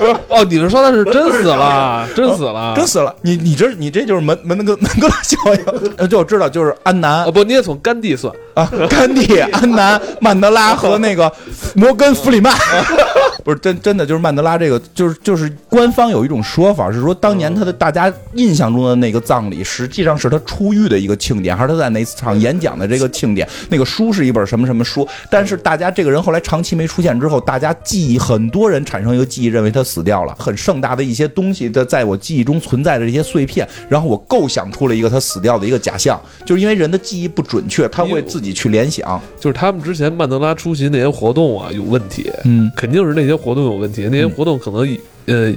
[0.00, 0.20] 我操！
[0.28, 2.08] 哦，你是说他是真死了？
[2.14, 2.74] 真死了？
[2.76, 3.14] 真死了！
[3.22, 8.32] 你你这你这就是门门那个门格勒效应， 呃，就我知道，就是安南啊，不，你也从甘地算。
[8.54, 11.32] 啊，甘地、安南、曼德拉和那个
[11.74, 12.54] 摩根·弗里曼，
[13.42, 23.48] 不是真真的就是曼德拉这个，就是就是官方有一种说法是说，当年他的大家印象中的那个葬礼，实际上是他出狱的一个庆典，还是他在哪场演讲的这个庆典？
[23.68, 25.06] 那个书是一本什么什么书？
[25.30, 39.20] 但是大家这个人后来长期没出现之后，大家记忆很多人产生一个记忆，认为他死掉了，很盛大的一些东西的在我记忆中存在的这些碎片，然后我构想出了一个他死掉的一个假象，就是因为人的记忆不准确，他会自己去联想。
[39.40, 45.52] 就是他们之前曼德拉出席那些活动啊有问题，嗯，肯定是那些活动有问题，那些活动可能呃。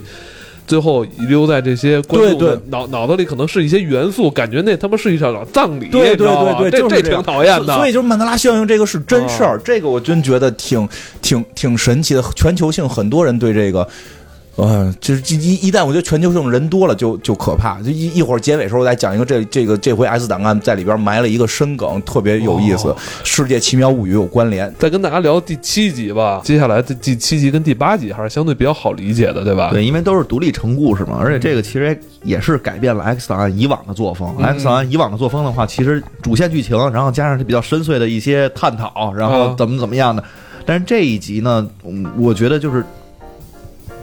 [0.68, 7.76] 最后遗留在这些观众的对脑脑子里，可能是一些元素，感觉那他妈是一场葬礼，对对对对就是这这这挺讨厌的。
[7.76, 10.88] 所以就是曼德拉效应这个是真事哦儿，这个我真觉得挺
[11.22, 13.88] 挺挺神奇的，全球性很多人对这个。
[14.58, 24.74] 呃，就是一一旦我觉得全球性人多了就就可怕，就一一会儿结尾时候我再讲一个这这个这回 S 档案在里边埋了一个深梗，特别有意思，哦世界奇妙物语有关联。
[24.80, 29.72] 再跟大家聊第七集吧，接下来的第七集跟第八集还是相对比较好理解的，对吧？
[29.72, 34.34] 对，因为都是独立成故事嘛，而且这个其实也是改变了 X 档案以往的作风。
[34.38, 40.24] X 档案以往的作风的话，其实主线剧情，然后加上比较深邃的一些探讨，然后嗯怎么怎么样的。
[40.66, 42.84] 但是这一集呢，嗯我觉得就是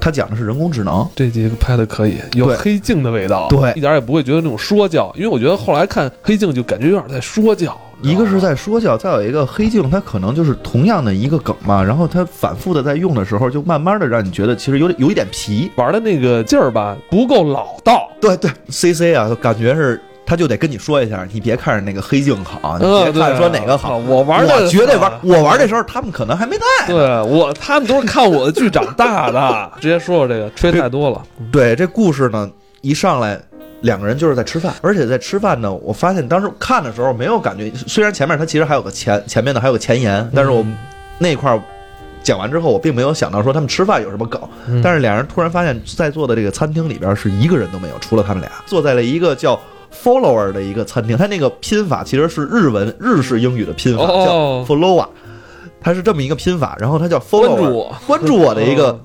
[0.05, 3.73] 它讲的是人工智能，这集拍的可以，有黑镜的味道，对。
[3.77, 15.71] 一点也不会觉得那种说教，因为我觉得后来看黑镜就感觉有点在说教，一个是在说教，再有一个黑镜，它可能就是同样的一个梗嘛，然后它反复的在用的时候，就慢慢的让你觉得其实有点有一点皮。
[15.77, 23.99] 玩的那个劲儿吧不够老道，对对，C C 啊，感觉是他就得跟你说一下，你别看着那个黑镜好，你嗯，别看说哪个好。
[23.99, 26.87] 我玩的我绝对玩，我玩的时候他们可能还没在。
[26.87, 26.97] 对
[27.31, 29.73] 我，他们都是看我的剧长大的。
[29.79, 31.21] 直接说说这个，吹太多了。
[31.51, 33.39] 对，这故事呢，一上来
[33.83, 40.65] 两个人就是在吃饭，而且在吃饭呢，我发现当时看的时候没有感觉，虽然前面他其实还有个前前面的还有个前言，但是我
[41.19, 41.61] 那块儿
[42.23, 49.61] 讲完之后，我并没有想到说他们吃饭有什么梗，嗯但是两人突然发现，在座的这个餐厅里边是一个人都没有，除了他们俩，坐在了一个叫。
[49.93, 54.65] Follower 的一个餐厅，它那个拼法其实是日文日式英语的拼法，哦。
[54.67, 55.07] 叫 follower，
[55.81, 57.77] 它是这么一个拼法，然后它叫 follower，关注。
[57.77, 59.01] 我关注我的一个嗯。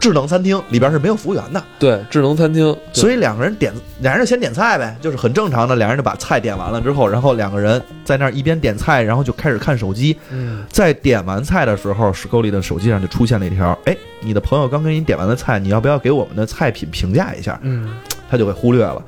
[0.00, 10.16] 智能餐厅，里边是没有服务员的，对智能餐厅，所以两个人点，两人就先点菜呗，就是很正常的，两人就把菜点完了之后，然后两个人在那儿一边点菜，然后就开始看手机。
[10.30, 10.64] 嗯。
[10.70, 17.58] 在点完菜的时候，史沟里的手机上就出现了一条：哎，你的朋友刚给你点完的菜，你要不要给我们的菜品评价一下？
[17.62, 17.90] 嗯
[18.30, 19.02] 他就会忽略了。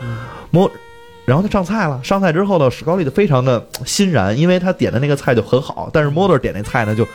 [0.50, 0.70] 摸，
[1.24, 7.06] 然后他上菜了，上菜之后呢，史高利就非常的欣然，因为他点的那个菜就很好，但是莫德点那菜呢，就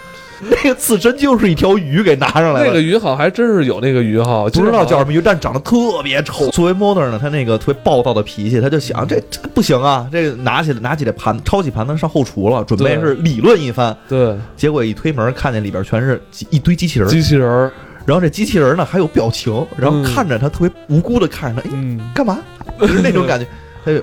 [0.49, 2.67] 那个刺身就是一条鱼给拿上来了。
[2.67, 5.13] 那个鱼好还真是有那个鱼哈，不知道叫什么。
[5.13, 6.49] 鱼，但长得特别丑。
[6.49, 13.95] 作为 Mother 呢，他那个特别暴躁的脾气，他就想这这不行啊，这个拿起来拿起来盘抄起盘子上后厨了，准备是理论一番。
[14.09, 17.71] 对，结果一推门，看见里边全是一堆机器人，机器人儿，
[18.05, 20.03] 然后这机器人呢还有表情，然后嗯。
[20.03, 22.39] 看着他特别无辜的看着他，哎，嗯，干嘛？
[22.79, 23.45] 就是那种感觉，
[23.83, 24.01] 他就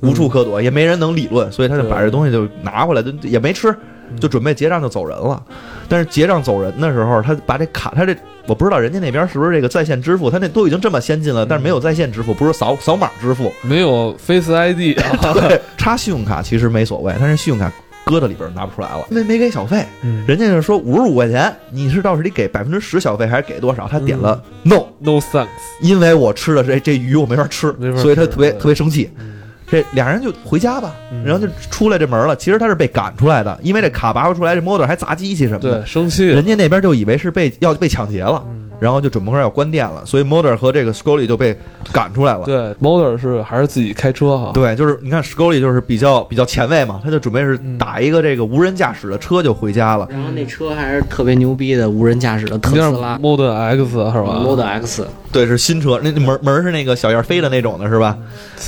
[0.00, 3.74] 无处可躲，也没人能理论，所以他就把这东西就拿回来，就也没吃，
[4.20, 5.42] 就准备结账就走人了。
[5.88, 8.14] 但是结账走人的时候，他把这卡，他这
[8.46, 17.72] 我不知道人家那边是不是这个在线支付，他那都已经这么先进了，但是没有在线支付，不是扫扫码支付，没有 Face ID 啊， 对，插信用卡其实没所谓，但是信用卡
[18.08, 23.86] 搁到里边拿不出来了，因为没给小费，嗯人家就说五十五块钱，你是到时得给百分之十小费还是给多少？
[23.86, 25.48] 他点了 no，，No thanks，
[25.80, 29.10] 因为我吃的这这鱼我没法吃，法吃所以他特别特别生气。
[29.18, 29.34] 嗯
[29.70, 32.34] 这俩人就回家吧，嗯然后就出来这门了。
[32.34, 35.86] 其实他是被赶出来的，因为这卡拔不出来，这 model 还砸机器什么的对，。
[35.86, 41.56] 生气，人家那边就以为是被要被抢劫了，嗯然后就准备要关店了，所以 model 和这个 Scully 就被
[41.92, 42.44] 赶出来了。
[42.44, 50.06] 对，Molder 是还是自己开车哈，对，就是你看 Scully 就是比较比较前卫嘛，他就准备是嗯打一个这个无人驾驶的车就回家了。
[50.10, 58.16] 然后那车还是特别牛逼的无人驾驶的特斯拉 Model X 是吧 Model X，对，是新车，那那门门是那个小燕飞的那种的是吧？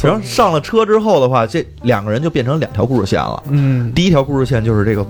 [0.02, 3.42] 然后上了车之后的话，这两个人就变成两条故事线了。
[3.48, 5.06] 嗯第一条故事线就是这个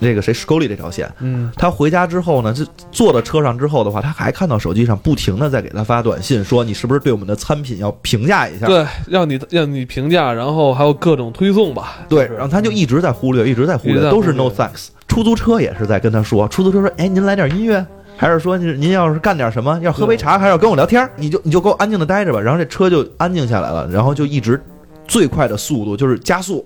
[0.00, 1.10] 这个谁 Scully 这条线。
[1.20, 8.66] 嗯他回家之后呢，就坐到车上之后的话，他还看到手机上不停的在给他发短信，说你是不是对我们的餐品要评价一下？
[8.66, 14.88] 对，让你让你评价，然后还有各种推送吧，对，就是然后他就一直在忽略，一直在忽略，都是 no thanks。
[15.08, 17.84] 出租车也是在跟他说，出租车说，哎，您来点音乐。
[18.16, 22.40] 还是说您您要是干点什么，要喝杯茶，还是要跟我聊天，你就你就给我安静的待着吧。
[22.40, 24.62] 然后这车就安静下来了，然后就一直
[25.08, 26.64] 最快的速度就是加速，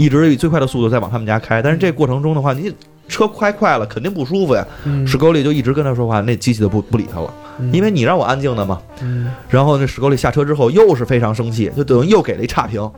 [0.00, 1.60] 一直以最快的速度在往他们家开。
[1.60, 2.72] 但是这过程中的话，你
[3.06, 4.66] 车开快了肯定不舒服呀。
[4.86, 7.30] 嗯史高利就一直跟他说话，那机器就不不理他了，
[7.70, 8.80] 因为你让我安静的嘛。
[9.02, 12.90] 嗯然后那史高利下车之后又是非常生气，就等于又给了一差评，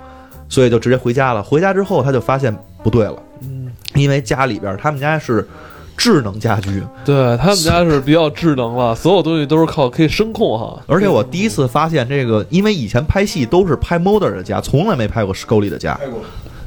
[0.48, 1.42] 所以就直接回家了。
[1.42, 5.48] 回家之后他就发现不对了，嗯，因为家里边他们家是
[5.96, 15.98] 智能家居，对他们家是比较智能了，所有东西都是靠可以声控哈，而且我第一次发现这个，因为以前拍戏都是拍 Mulder 的家，从来没拍过史沟里的家，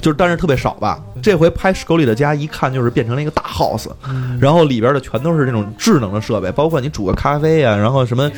[0.06, 1.04] 就是但是特别少吧。
[1.20, 3.90] 这回拍史沟里的家，一看就是变成了一个大 house，
[4.40, 8.32] 然后里边的全都是这种智能的设备，包括你煮个咖啡呀、然后什么。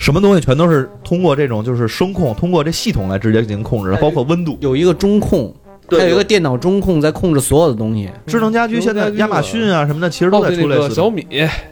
[0.00, 4.56] 什么东西全都是通过这种就是声控，通过这系统来直接进行控制的，包括温度。
[4.60, 5.52] 有一个中控，
[5.88, 8.10] 对还有一个电脑中控在控制所有的东西。
[8.26, 11.26] 智能家居现在亚马逊啊什么的，其实都在出类似小米，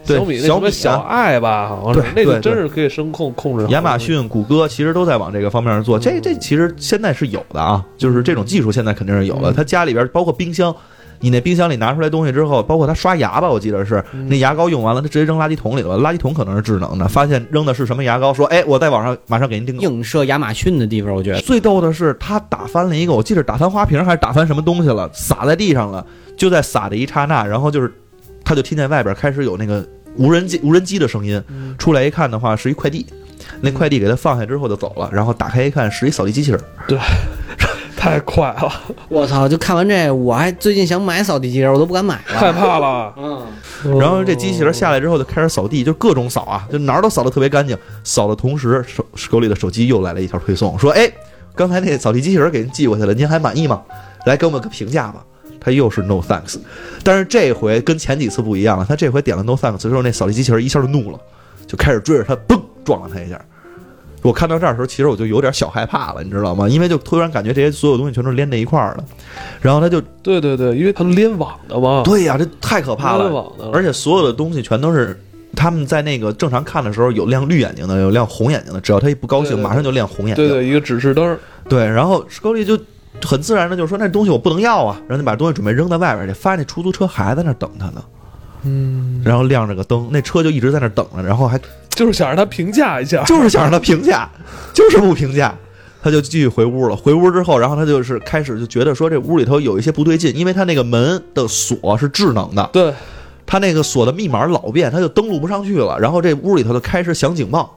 [0.07, 3.67] 对小米那小米啊什么小爱吧，好像是那个真是可以声控控制。
[3.69, 9.53] 亚马逊、谷歌其实都在往这个方面做，这这其实现在是有的啊，就是这种技术现在肯定是有的。
[9.53, 10.75] 它家里边包括冰箱，
[11.21, 19.83] 你那冰箱里拿出来东西之后，包括他刷牙吧，我记得是那牙膏用完了，他直接扔垃圾桶里了，垃圾桶可能是智能的，发现扔的是什么牙膏，说哎，我在网上马上给您订购。
[19.83, 26.05] 映射亚马逊的地方，我觉得最逗的是，他打翻了一个，我记得打翻花瓶还是打翻什么东西了，洒在地上了。
[26.37, 27.91] 就在洒的一刹那，然后就是，
[28.45, 29.83] 他就听见外边开始有那个
[30.17, 31.43] 无人机无人机的声音，
[31.79, 33.07] 出来一看的话是一快递，
[33.63, 36.61] 那快递给他放下之后就走了，然后打开一看是一扫地机器人。
[36.87, 36.99] 对，
[37.97, 38.73] 太快了，
[39.09, 39.49] 我操！
[39.49, 42.39] 就看完这，我还最近想买扫地机器人，我都不敢买了。
[42.39, 43.13] 害怕了。
[43.17, 43.47] 嗯，
[43.99, 47.77] 然后这机器人下来之后就开始扫地，就各种扫啊，就哪儿都扫得特别干净。
[48.05, 51.11] 扫的同时，手手里的手机又来了一条推送，说：“哎，
[51.55, 53.83] 刚才那扫地机器人给您寄过去了，您还满意吗？
[54.27, 55.25] 来给我们个评价吧。”
[55.59, 56.59] 他又是 no thanks，
[57.03, 61.19] 但是这回跟前几次不一样了，他这回点了 no thanks 之后，那扫地机器人一下就怒了，
[61.67, 63.41] 就开始追着他，嘣撞了他一下。
[64.27, 66.69] 我看到这儿的时候，其实我就有点小害怕了，你知道吗？
[66.69, 69.05] 因为就突然感觉这些所有东西全都是连在一块儿了，
[69.61, 73.25] 然后他就对对对，因为他们联网的嘛，对呀、这太可怕了。
[73.25, 75.19] 联网的，而且所有的东西全都是
[75.55, 80.49] 他们在那个正常看的时候有亮绿眼睛的，有亮红眼睛的，只要他一不高兴，对对对马上就亮红眼睛。
[80.49, 82.79] 对对，一个指示灯，对然后史高丽就
[83.25, 88.05] 很自然的就说：“那东西我不能要啊！”然后就把东西准备扔在外边去，发现那出租车还在那等他呢，
[88.65, 91.59] 嗯，然后亮着个灯，那车就一直在那等着，然后还
[91.97, 94.31] 就是想让他评价一下，就是想让他评价，
[94.73, 95.53] 就是不评价。
[96.03, 96.95] 他就继续回屋了。
[96.95, 102.95] 回屋之后，然后他就是开始就觉得说这屋里头有一些不对劲，因为他那个门的锁是智能的，对，
[103.45, 105.99] 他那个锁的密码老变，他就登录不上去了。
[105.99, 107.77] 然后这屋里头就开始响警报，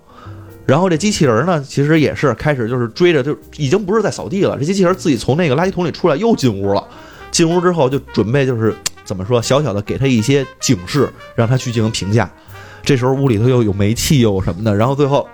[0.68, 4.56] 然后这机器人呢，其实也是开始就是追着，就已经不是在扫地了。
[4.60, 6.84] 这机器人自己从那个垃圾桶里出来，又进屋了。
[7.32, 12.30] 进屋之后就准备就是怎么说，小小的给他一些警示，让他去进行评价。
[12.84, 15.28] 这时候屋里头又有煤气又有什么的，然后最后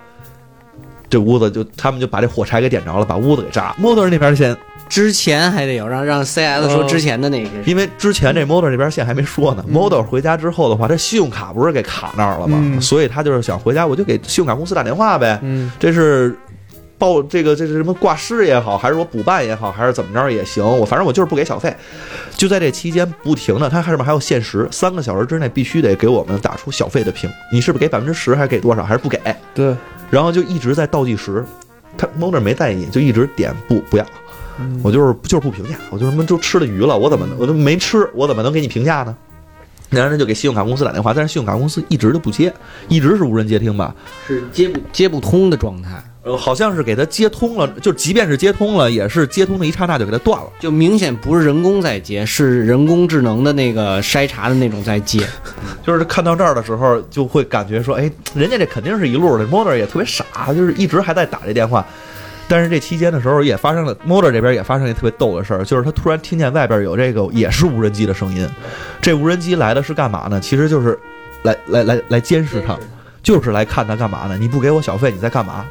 [1.08, 3.76] 这屋子就他们就把这火柴给点着了，把屋子给炸了。
[3.80, 4.56] motor 那边先
[4.88, 12.56] 之前还得有让让 CS 说之前的那个，因为之前这 Model 这边线还没说呢、Model 回家之后的话，这信用卡不是给卡那儿了吗？
[12.60, 15.38] 嗯所以他就是想回家，我就给信用卡公司打电话呗。
[15.42, 16.36] 嗯，这是
[16.98, 21.74] 报这个这是什么挂失也好，还是我补办也好，还是怎么着也行，我反正我就是不给小费。
[22.36, 29.20] 就在这期间不停的，他上面还有限时，三个小时之内必须得给我们打出小费的评，你是不是给百分之十，还是给多少，还是不给？
[29.54, 29.76] 对，
[30.10, 31.44] 然后就一直在倒计时，
[31.96, 34.06] 他 Motor 没在意，就一直点不不要。
[34.58, 39.14] 嗯我就是就是不评价，我就他妈就吃了鱼了，我怎么能我都没吃，我怎么能给你评价呢？
[39.88, 42.52] 然后他就给信用卡公司打电话，但是信用卡公司一直都不接，
[42.88, 43.94] 一直是无人接听吧？
[44.26, 50.48] 是接不接不通的状态，呃，好像是给他接通了，就即便是接通了，也是接通的一刹那就给他断了。
[50.58, 55.24] 就明显不是人工在接，是人工智能的那个筛查的那种在接。
[55.84, 61.86] 就是看到这儿的时候，就会感觉说，哎，人家这肯定是一路的 Model 也特别傻，就是一直还在打这电话。
[62.48, 68.48] 但是这期间的时候，也发生了，Motor 这边也发生一特别逗的事儿，就是他突然听见外边有这个也是无人机的声音。
[69.00, 70.40] 这无人机来的是干嘛呢？
[70.40, 70.98] 其实就是
[71.42, 72.78] 来来来来监视他，
[73.22, 74.36] 就是来看他干嘛呢？
[74.38, 75.64] 你不给我小费，你在干嘛？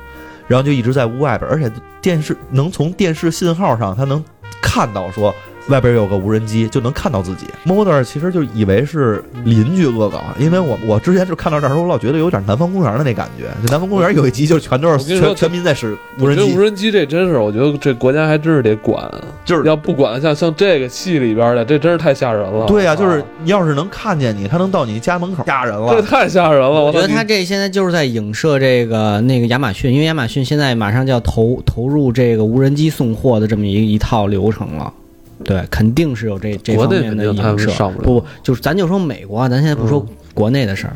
[0.47, 4.23] 然后就一直在屋外边，而且电视能从电视信号上，他能
[4.61, 5.33] 看到说
[5.69, 7.47] 外边有个无人机，就能看到自己。
[7.65, 13.45] Motor 其实就以为是邻居恶搞，因为我我之前就看到这儿的时候，我老觉得有点南方公园的那感觉。
[13.65, 19.09] 就南方公园有一集就全都是全全民在使无人机无，人机这真是，我觉得这国家还真是得管，
[19.43, 22.65] 就是要不管像像这个戏里边的，这真是太吓人了。
[22.67, 25.95] 对呀、啊就是你要是能看见你，他能到你家门口吓人了。
[25.95, 26.69] 这太吓人了。
[26.69, 34.93] 我觉得他这现在就是在影射这个那个亚马逊，因为亚马逊现在马上就要投投入这个无人机送货的这么一一套流程了。
[35.43, 37.89] 对，肯定是有这这方面的肯定他们影射。
[37.89, 40.95] 不不，就是咱就说美国啊，咱现在不说国内的事儿。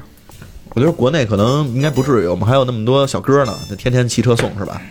[0.76, 4.82] 我觉得国内可能应该不至于，我们还有那么多小哥呢，就天天骑车送是吧？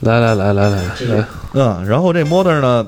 [0.00, 1.24] 来来来来来来，
[1.54, 2.86] 嗯，然后这 Motor 呢，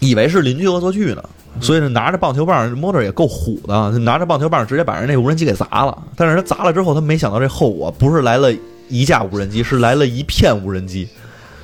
[0.00, 1.22] 以为是邻居恶作剧呢，
[1.60, 5.96] 所以呢拿着棒球棒，Motor 也够虎的，就拿着棒球棒直接把人那无人机给砸了。
[6.16, 8.52] 但是他砸了之后，他没想到这后果不是来了
[8.88, 11.08] 一架无人机，是来了一片无人机。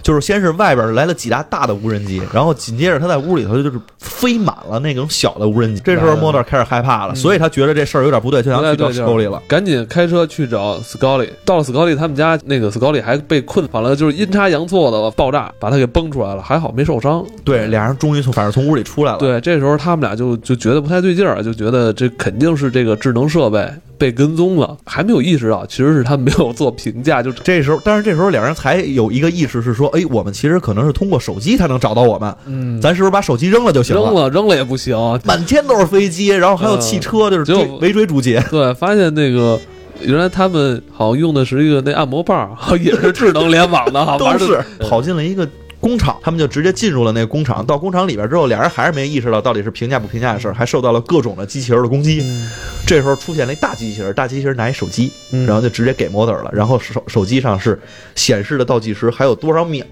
[0.03, 5.81] 就是先是外边来了几架大的无人机，然后紧接着他在屋里头就是飞满了那种小的无人机。
[5.85, 9.43] 这时候 Motor 开始害怕了，所以他觉得这事儿有点不对，就想去找不太对劲 Scully 了。
[9.47, 11.29] 赶紧开车去找 Scully。
[11.45, 17.25] 到了 Scully 他们家，那个 Scully 还被困，反了就是阴差阳错的爆炸，把他给崩出来了，还好没受伤。
[17.45, 19.19] 对，俩人终于从反正从屋里出来了。
[19.19, 23.69] 对，这时候他们俩就就觉得不太对劲儿，就觉得这肯定是这个智能设备
[24.01, 34.97] 被跟踪了，还没有意识到其实是他没有做评价，就这时候，但是这时候两人才有一个意识是说，哎，我们其实可能是通过手机才能找到我们，嗯，咱是不是把手机扔了就行扔了扔了也不行。
[35.27, 38.43] 满天都是飞机，然后还有汽车，就是围追堵截。
[38.51, 39.61] 对，发现那个
[40.01, 44.59] 原来他们好像用的是一个那按摩棒， 也是智能联网的，哈，都是
[44.89, 45.47] 跑进了一个
[45.81, 47.65] 工厂，他们就直接进入了那个工厂。
[47.65, 52.21] 到工厂里边之后，俩人还是没意识到到底是评价不评价的事儿，还受到了各种的机器人的攻击。
[52.23, 52.49] 嗯
[52.87, 56.51] 这时候出现了一大机器人，大机器人拿一手机，嗯然后就直接给 Motor 了。
[56.53, 57.79] 然后手手机上是
[58.17, 59.85] 显示的倒计时还有多少秒，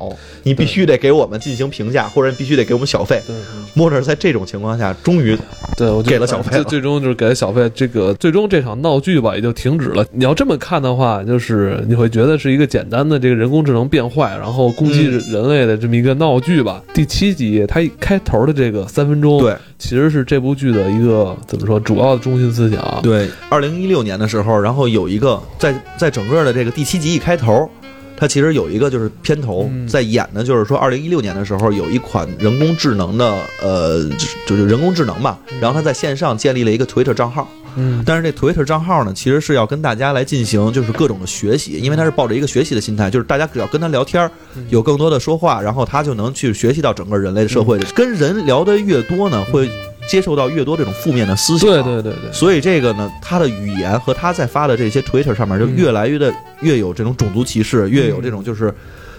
[0.43, 3.23] 你必须得给我们进行评价，或者你必须得给我们小费。
[3.25, 3.37] 对
[3.81, 5.39] Motor 在这种情况下，终于
[5.77, 7.71] 对，我就给了小费了最最终就是给了小费。
[7.73, 10.05] 这个最终这场闹剧吧也就停止了。
[10.11, 16.83] 你要这么看的话，就是你会觉得是一个简单的这个人工智能变坏，然后攻击嗯人类的这么一个闹剧吧。
[16.93, 23.01] 第七集它一开头的这个三分钟，对，其实是这部剧的一个怎么说主要的中心思想。
[23.03, 27.71] 对，二零一六年的时候，然后有一个在在整个的这个第七集一开头，
[28.17, 29.87] 它其实有一个就是片头嗯。
[29.87, 37.49] 在演的，就是说二零一六年的时候有一款人工智能的呃，就是就是人工智能嘛，然后它在线上建立了一个 Twitter 账号，
[37.79, 44.31] 嗯，但是这 Twitter 账号呢，其实是要跟大家来进行就是各种的学习，因为他是抱着一个学习的心态，就是大家只要跟他聊天儿，
[44.69, 47.79] 有更多的说话，然后他就能去学习到整个人类的社会。
[47.95, 49.71] 跟人聊得越多呢，会
[50.09, 51.71] 接受到越多这种负面的思想。
[51.71, 58.75] 对对对对，所以这个呢，他的语言和他在发的这些 Twitter 上面，就越来越的越有这种种族歧视，越有这种就是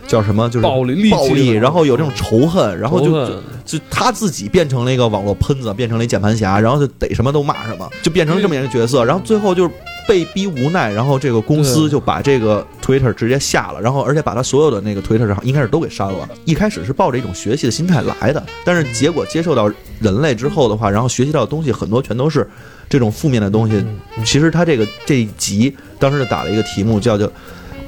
[0.10, 9.72] 叫什么，就是暴力暴力，然后有这种仇恨，然后就就就他自己变成了一个网络喷子，变成了一键盘侠，然后就逮什么都骂什么，就变成了这么一个角色，然后最后就是。
[10.08, 16.28] 被逼无奈，然后这个公司就把这个 Twitter 直接下了，然后而且把他所有的那个 Twitter 上应该是都给删了。
[16.46, 22.50] 一开始是抱着一种学习的心态来的，但是结果接受到人类之后的话，然后学习到的东西很多全都是
[22.90, 23.76] 这种负面的东西。
[23.76, 27.32] 嗯其实他这个这一集当时就打了一个题目，叫叫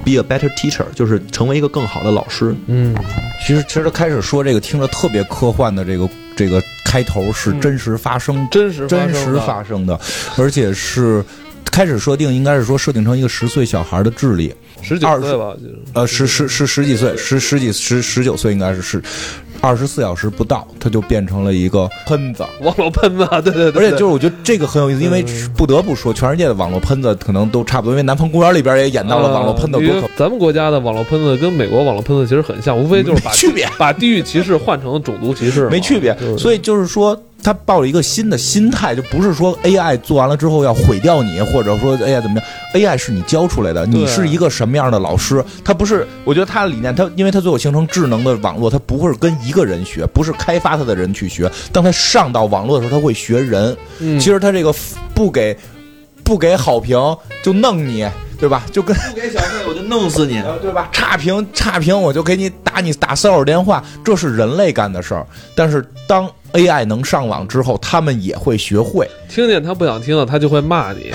[0.04, 2.56] Be a better teacher，就是成为一个更好的老师。
[2.68, 2.96] 嗯，
[3.46, 10.00] 其实其实他开始说这个听着特别科幻的这个这个开头是真实发生真实真实发生的，
[10.38, 11.24] 而且是
[11.66, 19.02] 开始设定应该是说设定成一个十岁小孩的智力，十九二十岁吧，就是呃十十十十几岁，十十几十十九岁应该是是
[19.62, 22.44] 二十四小时不到，它就变成了一个喷子。
[22.62, 25.50] 网络喷子， 对对对，而且就是我觉得这个很有意思，因为嗯。
[25.56, 29.80] 不得不说，全世界的网络喷子可能都差不多，因为《南方公园》里边也演到了网络喷子
[30.18, 33.70] 咱们国家的网络喷子跟美国网络喷子其实很像，无非就是把区别。
[33.78, 36.18] 把地域歧视换成种族歧视，没区别。
[36.36, 45.44] 所以就是说，他抱着一个新的心态，就不是说 AI 做完了之后要毁掉你，或者说 AI 怎么样，AI 是你教出来的，你是一个什么样的老师？
[45.64, 53.76] 他不是，我觉得他的理念，他因为他最后形成智能的网络，他不会跟一个人学，不是开发他的人去学，当他上到网络的时候，他会学人。
[54.00, 54.74] 嗯其实他这个
[55.16, 55.58] 不给
[56.24, 56.98] 不给好评
[57.44, 58.08] 就弄你，
[58.40, 58.64] 对吧？
[58.72, 60.40] 就跟不给小费我就弄死你。
[60.40, 60.90] 呃，对吧？
[60.92, 65.26] 差评差评，我就给你打你打骚扰电话，这是人类干的事儿。
[65.56, 69.10] 但是当 AI 能上网之后，他们也会学会。
[69.30, 71.12] 听见他不想听了，他就会骂你，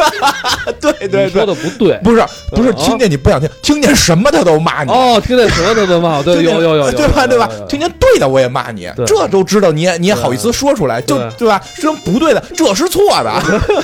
[0.80, 1.98] 对对你说的不对。
[2.02, 4.90] 不是不是，啊听见你不想听，听见什么他都骂你。
[4.90, 7.26] 哦，听见什么他都骂，对，有有有有， 对吧？
[7.26, 7.48] 对吧？
[7.68, 11.60] 听见对的我也骂你，这都知道，你也你也好意思说出来，就对对吧？
[11.76, 13.32] 说不对的，这是错的，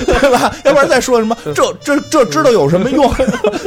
[0.05, 0.53] 对 吧？
[0.65, 3.11] 要不然再说什么，这这这知道有什么用？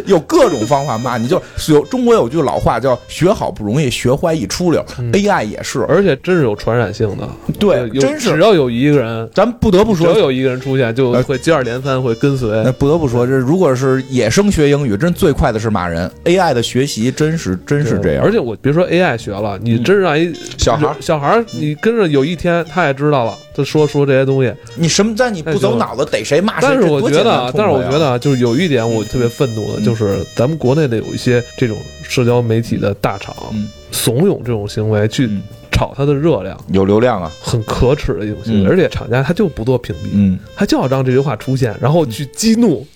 [0.07, 4.84] 有各种方法骂你，就有中国有句老话叫“学好不容易，学坏一出溜”。
[5.12, 7.28] AI 也是，而且真是有传染性的，
[7.59, 12.70] 对，真是只要有一个人，咱不得不说只要，有一个人出现，就呃会接二连三会跟随那。
[12.72, 16.11] 不得不说，这如果是野生学英语，真最快的是骂人。
[16.24, 24.53] AI 的学习真是真是这样，而且我别说 AI 学了，你真让一小孩儿小孩儿，你跟着有一天他也知道了，他说说这些东西。
[24.76, 35.43] 你什么在你不走脑子逮谁骂谁，但是我觉得啊，但是我觉得啊，就是有一点我特别愤怒的，嗯就是咱们国内的有一些这种社交媒体的大厂嗯怂恿这种行为去嗯
[35.77, 38.66] 炒它的热量，有流量啊，很可耻的一种行为。
[38.66, 42.87] 嗯而且厂家他就不做屏蔽，嗯，他就要让这句话出现，然后去激怒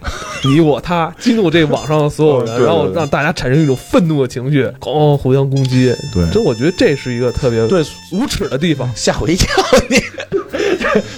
[0.44, 5.94] 你我他，激怒这网上的所有人，嗯对对然后对让大家产生一种愤怒的情绪，咣互相攻击。
[6.14, 8.90] 对真我觉得这是一个特别对无耻的地方。
[8.96, 9.46] 吓我一跳
[9.90, 9.98] 你。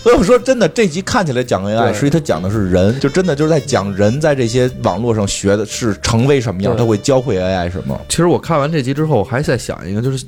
[0.02, 7.98] 所以我说真的，这集看起来讲 AI，对实际它讲的是人，就真的就是在讲人在这些网络上学的是成为什么样，对他会教会 AI 什么。
[8.08, 10.26] 其实我看完这集之后，我还在想一个，就是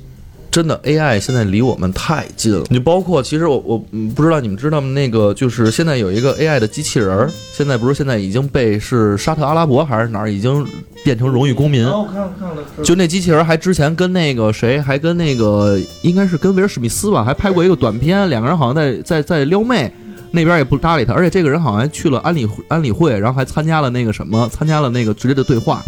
[0.55, 2.63] 真的 AI 现在离我们太近了。
[2.69, 4.87] 你包括其实我我嗯不知道你们知道吗？
[4.91, 10.65] 那个就是现在有一个 AI 的机器人儿，现在不是现在已经被是沙特阿拉伯还是哪儿已经
[11.03, 11.85] 变成荣誉公民。
[11.85, 19.91] 我看了看了，就那机器人还之前跟那个谁，还跟那个应该是跟威尔史密斯吧，还拍过一个短片，两个人好像在在在撩妹，
[20.31, 25.83] 那边也不搭理他，而且这个人好像还去了安理安理会，然后还参加了那个什么，参加了那个直接的对话。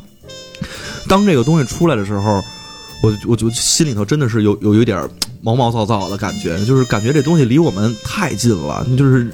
[1.07, 2.43] 当这个东西出来的时候，
[3.02, 5.10] 我我就心里头真的是有有有一点儿
[5.41, 9.28] 毛毛躁躁的感觉，就是感觉这东西离我们太近了，就是。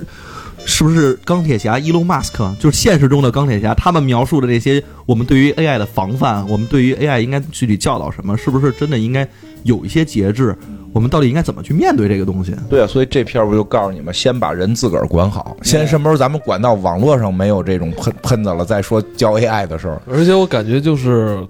[0.66, 3.74] 是不是钢铁侠伊隆马斯克就是现实中的钢铁侠？
[3.74, 8.38] 他们描述的这些，我们对于 AI 的防范，我们对于 AI 应该具体教导什么？
[8.38, 9.28] 是不是真的应该
[9.64, 10.56] 有一些节制？
[10.94, 12.56] 我们到底应该怎么去面对这个东西？
[12.70, 20.02] 对啊，所以这片儿我就告诉你们，先把人自个儿管好，先什么时候咱们管到网络上没有这种喷喷子了，再说教 AI 的事儿。
[20.10, 21.46] 而且我感觉就是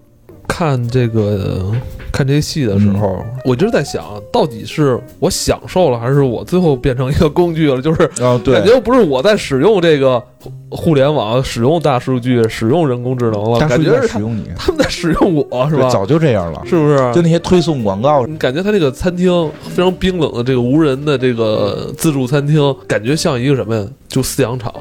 [0.47, 1.71] 看这个
[2.13, 7.81] 看这戏的时候，我就是在想，到底是我享受了，还是我最后变成一个工具了？
[7.81, 10.23] 就是啊，感觉不是我在使用这个
[10.69, 15.89] 互联网、使用大数据、使用人工智能了，感觉是使用你，他们在使用我，是吧？
[15.89, 16.97] 早就这样了，是不是？
[17.13, 23.83] 就那些推送广告，你感觉他这个餐厅非常冰冷的这个无人的这个自助餐厅，感觉像一个什么呀？
[24.07, 24.71] 就饲养场，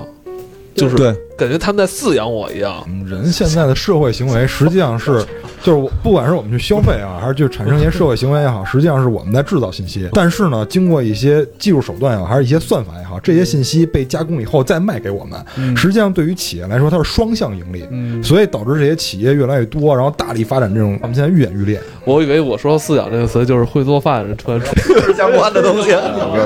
[0.74, 2.84] 就是对，感觉他们在饲养我一样。
[2.86, 5.24] 嗯人现在的社会行为 实际上是，
[5.62, 10.08] 就是不管是我们去消费啊，还是去产生一些社会行为也好，实际上是我们在制造信息。
[10.12, 17.84] 但是呢，经过一些技术手段也好，还是一些算法也好，这些信息被加工以后再卖给我们，实际上对于企业来说，它是双向盈利。
[17.90, 21.80] 嗯，所以导致这些企业越来越多，然后大力发展这种，我们现在愈演愈烈。
[22.04, 24.66] 我以为我说“饲养”这个词就是会做饭人突然出。
[25.14, 25.90] 相关的东西。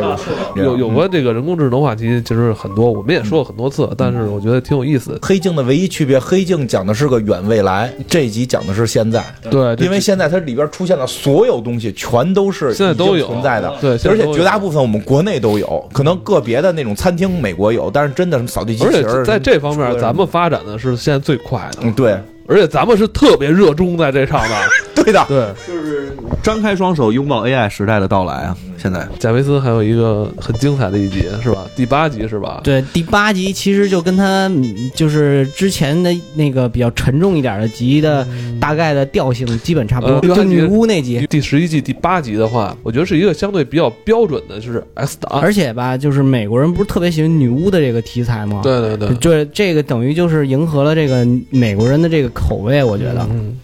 [0.57, 5.19] 有有关这个人工智能话题，其实很多，我们也说过很多次，但是我觉得挺有意思的。
[5.23, 9.25] 黑镜的唯一区别，黑镜讲的是个远未来，这一集讲的是现在。
[9.51, 22.17] 对，因为现在它里边出现的所有东西，全都是现在都有存在的，对而且绝大部分我们国内都有，可能个别的那种餐厅美国有，但是真的什么扫地机器人儿，在这方面，咱们发展的是现在最快的，嗯对
[22.49, 24.55] 而且咱们是特别热衷在这上的。
[25.05, 28.57] 对的，对，就是张开双手拥抱 AI 时代的到来啊！
[28.79, 31.67] 现在贾维斯还有一个很精彩的一集，是吧？
[31.77, 32.61] 第八集是吧？
[32.65, 38.27] 对，第八集其实就跟他嗯就是之前的那个比较沉重一点的集的
[38.59, 41.25] 大概的调性基本差不多，呃就女巫那集。
[41.29, 45.41] 第十一季第八集的话，我觉得是一个相对比较标准的，就是 S 档。
[45.41, 53.27] 而且吧，就是美国人不是特别喜欢女巫的这个题材吗？，对对对，就是这个等于就是迎合了这个美国人的这个口味，我觉得。
[53.31, 53.59] 嗯，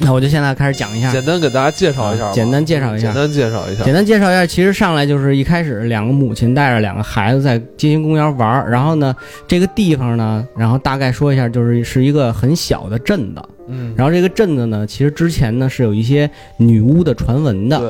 [0.00, 3.06] 那我就现在开始讲一下，简单给大家介绍一下，啊简单介绍一下。
[3.06, 3.84] 简单介绍一下。
[3.84, 3.94] 简。
[3.94, 9.14] 单介绍一下，其实上来就是一开始两个母亲带着两个孩子在街心公园玩儿，然后呢，
[9.46, 17.88] 这个地方呢，然后大概说一下，就是是一个很小的镇子，嗯，然后这个镇子呢，其实之前呢是有一些女巫的传闻的，对，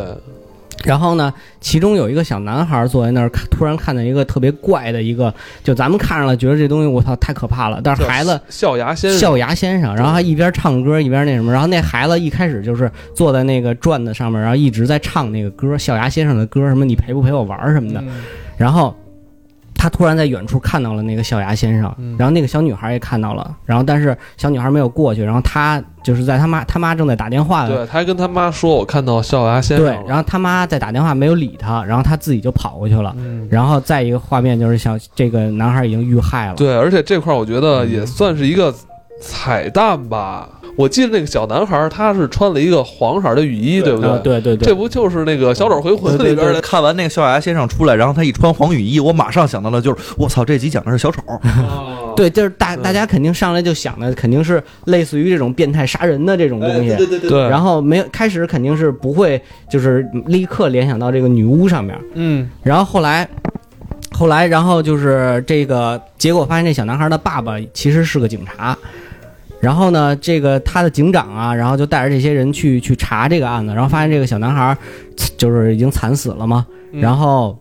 [0.87, 5.33] 然后呢，其中有一个小男孩坐在那儿，突然看到一个特别怪的一个，
[5.65, 18.23] 就咱们看上了觉得这东西我操太可怕了，但是孩子笑牙先生，笑牙先生，然后他一边唱歌一边那什么，然后那孩子一开始就是坐在那个转子上面，然后一直在唱那个歌，笑牙先生的歌，什么你陪不陪我玩儿什么的，嗯。
[18.57, 18.97] 然后
[19.79, 27.77] 他突然在远处看到了那个笑牙先生，嗯然后那个小女孩也看到了，然后但是小女孩没有过去，然后他就是在他妈他妈正在打电话的。
[27.77, 33.15] 对，他还跟他妈说：“我看到笑牙先生对。”，然后他妈在打电话没有理他，然后他自己就跑过去了。
[33.19, 38.73] 嗯，然后再一个画面就是小这个男孩已经遇害了，对，而且这块儿我觉得嗯也算是一个
[39.21, 40.49] 彩蛋吧。
[40.77, 46.61] 我记得那个小男孩儿他是穿了一个黄色儿的雨衣，对不对对对对，这不就是那个《小丑回魂》里边的？
[46.61, 59.41] 看完那个笑牙先生出来，然后他一穿黄雨衣，我马上想到了，就是我操，这集讲的是小丑， 哦对，就是大大家肯定上来就想的肯定是类似于这种变态杀人的这种东西，对对对，然后没有开始肯定是不会
[59.71, 63.27] 就是立刻联想到这个女巫上面，嗯，然后后来。
[64.13, 68.77] 后来，然后就是这个结果，发现这小男孩的爸爸其实是个警察。
[69.67, 74.79] 然后呢，这个他的警长啊，然后就带着这些人去去查这个案子，然后发现这个小男孩
[75.37, 76.65] 就是已经惨死了嘛。
[76.93, 77.59] 嗯然后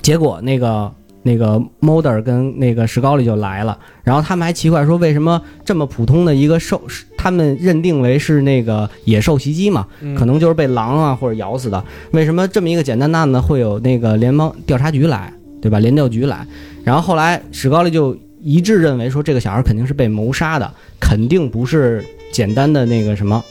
[0.00, 0.88] 结果那个
[1.24, 6.80] 那个 Mulder 跟那个史高利就来了，然后他们还奇怪说，为什么这么普通的一个兽，
[7.16, 15.80] 他们认定为是那个野兽袭击嘛，嗯可能就是被狼啊或者咬死的，为什么这么一个简单的案子会有那个联邦调查局来，对吧？
[15.80, 16.46] 联调局来，
[16.84, 18.16] 然后后来史高利就
[18.48, 23.44] 一致认为说，这个小孩肯定是被谋杀的，肯定不是简单的那个什么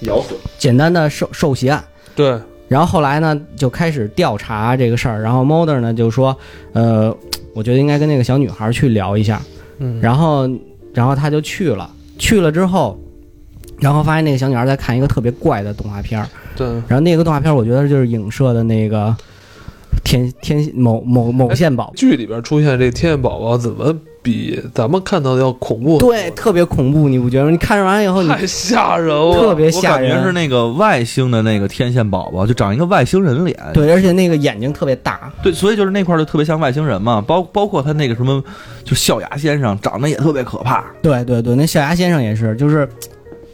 [0.00, 0.36] 咬死。
[0.58, 1.82] 简单的受受袭案。
[2.14, 5.22] 对，然后后来呢，就开始调查这个事儿。
[5.22, 6.36] 然后 Mulder 呢就说，
[6.74, 7.16] 呃，
[7.54, 9.40] 我觉得应该跟那个小女孩去聊一下。
[9.78, 10.46] 嗯，然后，
[10.92, 11.90] 然后他就去了。
[12.18, 13.00] 去了之后，
[13.78, 16.28] 然后发现那个小女孩在看一个特别怪的动画片儿。
[16.54, 19.16] 对，然后那个动画片儿，我觉得就是影射的那个
[20.08, 21.92] 天天某某某线宝宝。
[21.94, 25.98] 剧里边出现这天线宝宝怎么比咱们看到的要恐怖？
[25.98, 27.50] 对，，特别恐怖，你不觉得吗？
[27.50, 30.10] 你看完以后，你太吓人了，特别吓人。
[30.10, 33.54] 感觉是那个外星的那个天线宝宝，就长一个外星人脸。
[33.74, 35.30] 对，而且那个眼睛特别大。
[35.42, 38.42] 对，所以就是那块儿就特别像外星人嘛，包包括他那个什么，
[38.84, 40.86] 就笑牙先生长得也特别可怕。
[41.02, 42.88] 对对对，那笑牙先生也是，就是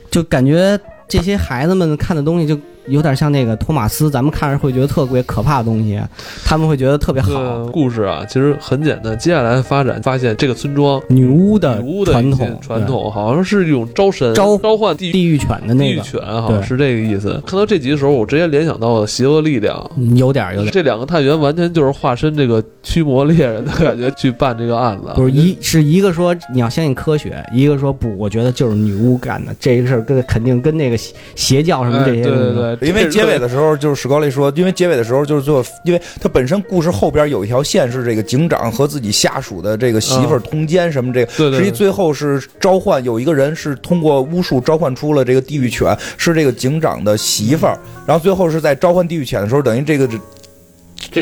[0.08, 0.78] 就感觉
[1.08, 6.00] 这些孩子们看的东西就有点像那个托马斯，咱们看着会觉得特别可怕的东西，
[6.44, 7.30] 他们会觉得特别好。
[7.30, 9.16] 个故事啊，其实很简单。
[9.18, 17.40] 接下来发展，发现这个村庄女巫的女巫的传统，传统好像是一种招神、召召唤地狱地狱犬的地狱那个，犬，好像对是这个意思。
[17.46, 19.74] 看到这集的时候，我直接联想到了邪恶力量。
[19.96, 50.08] 嗯有点有点，这两个探员完全就是化身这个驱魔猎人的感觉去办这个案子，不是一是一个说你要相信科学，一个说不，我觉得就是女巫干的这个事儿，跟肯定跟那个邪邪教什么哎这些对对东因为结尾的的时候，就是史高丽说，因为结尾的时候就是最后，因为他本身故事后边有一条线是这个警长和自己下属的这个媳妇儿通奸什么这个，对对对实际最后是召唤有一个人是通过巫术召唤出了这个地狱犬，是这个警长的媳妇儿，然后最后是在召唤地狱犬的时候，等于这个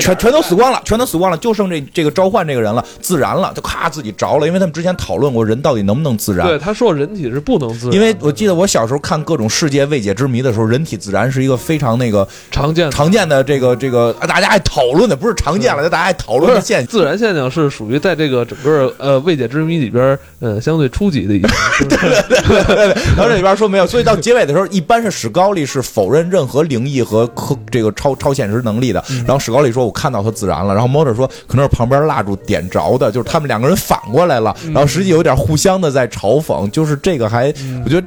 [0.00, 16.86] 全全都死光了，全都死光了，就剩这这个召唤这个人了，自燃了，就咔自己着了，因为他们之前讨论过人到底能不能自燃，对他说人体是不能自燃，因为我记得我小时候看各种世界未解之谜的时候，人体自燃是一个非常那个常见的常见的这个这个啊大家爱讨论的，不是常见了，大家爱讨论的现象。
[16.86, 21.50] 自燃现象是属于在这个整个呃未解之谜里边呃相对初级的一种，
[21.88, 29.02] 对对对然后这里边说没有，所以到结尾的时候，一般是史高利是否认任何灵异和科这个超超现实能力的。
[29.26, 37.52] 然后史高利说：“我看到他自燃了。”然后 Motor 说：“可能是旁边蜡烛点着的，就是他们两个人反过来了。”然后实际有点互相的在嘲讽，就是这个还
[37.84, 38.06] 我觉得。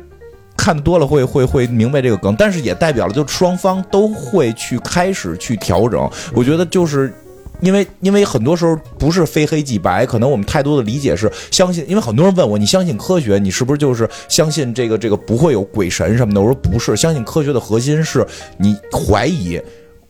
[0.58, 6.10] 看多了会会会明白这个梗，但是也代表了就双方都会去开始去调整。
[6.34, 7.14] 我觉得就是
[7.60, 16.40] 因为因为很多时候不是非黑即白，可能我们太多的理解是相信，因为很多人问我，你相信科学，你是不是就是相信这个这个不会有鬼神什么的？
[16.40, 18.26] 我说不是，相信科学的核心是
[18.58, 19.62] 你怀疑。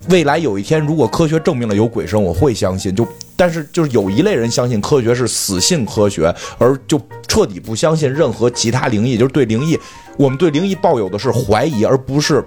[0.10, 2.96] 未来有一天，如果科学证明了有鬼神，我会相信。
[2.96, 9.78] 就但是就是有一类人相信科学是死信科学，而就彻底不相信任何其他灵异，就是对灵异，
[10.18, 12.44] 我们对灵异抱有的是怀疑，而不是。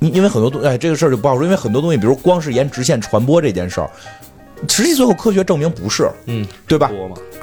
[0.00, 3.88] 因因为很多东哎，这个事儿就不好说，因为很多东西，比如光是沿直线传播这件事儿，
[4.68, 6.90] 实际最后科学证明不是，嗯，对吧？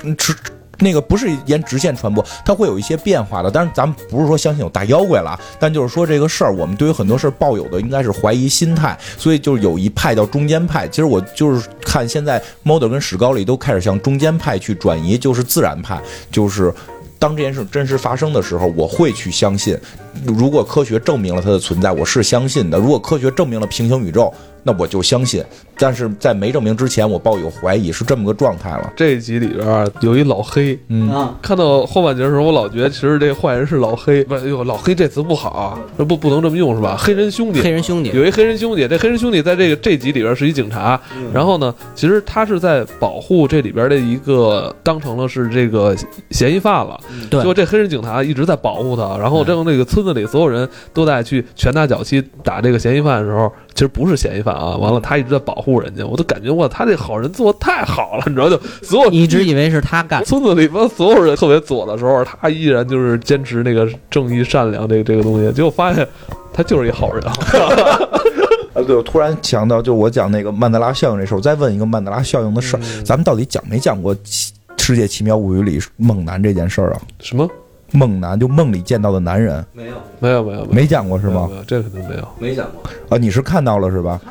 [0.04, 0.36] 嗯，直
[0.80, 3.51] 那个不是沿直线传播，它会有一些变化的。
[3.51, 10.88] 但是咱们不是说相信有大妖怪了，但就是说这个事儿，我们对于很多事儿抱有的应该是怀疑心态，所以就是有一派叫中间派。
[10.88, 16.01] 其实我就是看现在 Model 跟史高利都开始向中间派去转移，就是自然派，
[16.32, 16.73] 就是。
[17.21, 19.77] 当这件事真实发生的时候，我会去相信。
[20.23, 25.43] 如果科学证明了它的存在，我是相信的；如果科学证明了平行宇宙，那我就相信。
[25.80, 28.91] 但是在没证明之前，我抱有怀疑，是这么个状态了。
[28.95, 36.97] 这一集里边啊有一老黑，嗯，啊，看到后半截的时候，我老觉得其实这坏人是老黑，不是，哎呦，老黑这词不好啊，这不不能这么用是吧？
[36.99, 38.11] 黑人兄弟，黑人兄弟。
[38.13, 40.99] 有一黑人兄弟，这黑人兄弟在这个这集里边是一警察，
[41.34, 45.95] 然后呢，其实他是在保护这里边的一个当成了是这个
[46.32, 46.99] 嫌疑犯了。
[47.30, 47.39] 对。
[47.39, 54.75] 结果这黑人警察一直在保护他，然后这个那个村子里所有人都在去拳打脚踢打这个嫌疑犯的时候，其实不是嫌疑犯啊。
[54.75, 66.07] 完了，他一直在保护人家，我都感觉哇，他这好人做的太好了，你知道就所有一直以为是他干，村子里边所有人特别左的时候，他依然就是坚持那个正义善良这个这个东西，结果发现
[66.53, 67.22] 他就是一好人。
[68.74, 77.01] 啊，对，我突然想到，就我讲那个曼德拉效应这事儿，我再问一个曼德拉效应的事儿，咱们到底讲没讲过《奇世界奇妙物语》里猛男这件事儿啊？
[77.20, 77.49] 什么？
[77.91, 81.55] 猛男就梦里见到的男人，没有没有没有没讲过是吗没？
[81.57, 82.28] 有，这肯定没有。
[82.38, 84.22] 没讲过，啊，你是看到了是吧？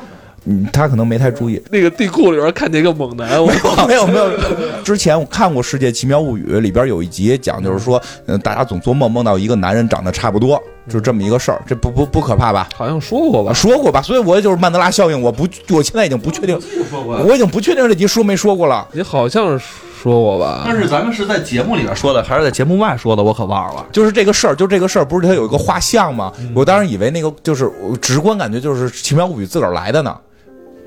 [0.49, 1.61] 嗯，他可能没太注意。
[1.69, 3.47] 那个地库里边看见一个猛男，我
[3.87, 4.27] 没有没有，
[4.83, 12.67] 之前我看过《世界奇妙物语》，里边有一集讲，就是说，嗯，大家总做梦梦到一个男人长得差不多，就这么一个事儿，这不不不可怕吧？
[12.75, 13.53] 好像说过吧啊，？
[13.53, 14.01] 说过吧？
[14.01, 16.59] 所以我就是曼德拉效应，我不，我现在已经不确定，
[16.91, 18.87] 我已经不确定这集说没说过了。
[18.91, 19.65] 你好像是
[20.01, 20.63] 说过吧？
[20.65, 23.21] 但是咱们是在节目里边说的，还是在节目外说的？
[23.21, 23.85] 我可忘了。
[23.91, 26.33] 就是这个事儿，就这个事儿，不是它有一个画像吗？
[26.55, 30.15] 我当时以为那个就是我直观感觉就是《奇妙物语》自个儿来的呢，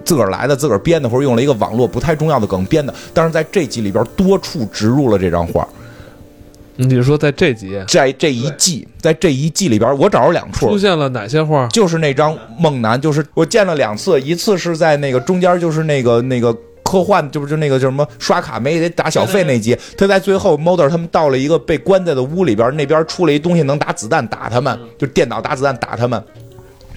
[0.05, 2.93] 自个儿来的，自个儿编的，或者用了一个网络不太重要的梗编的。
[3.15, 5.67] 但是在这集里边多处植入了这张画，
[6.77, 10.79] 你是说在这集在这一季，在这一季里边，我找着两处出。
[10.79, 11.67] 现了哪些画？
[11.69, 26.23] 就是那张梦男，就是我见了两次，一次是在那个中间，就是那个那个科幻，就是就那个叫什么刷卡没得打小费那集，他在最后 Model 他们到了一个被关在的屋里边，那边出了一东西能打子弹打他们，就电脑打子弹打他们。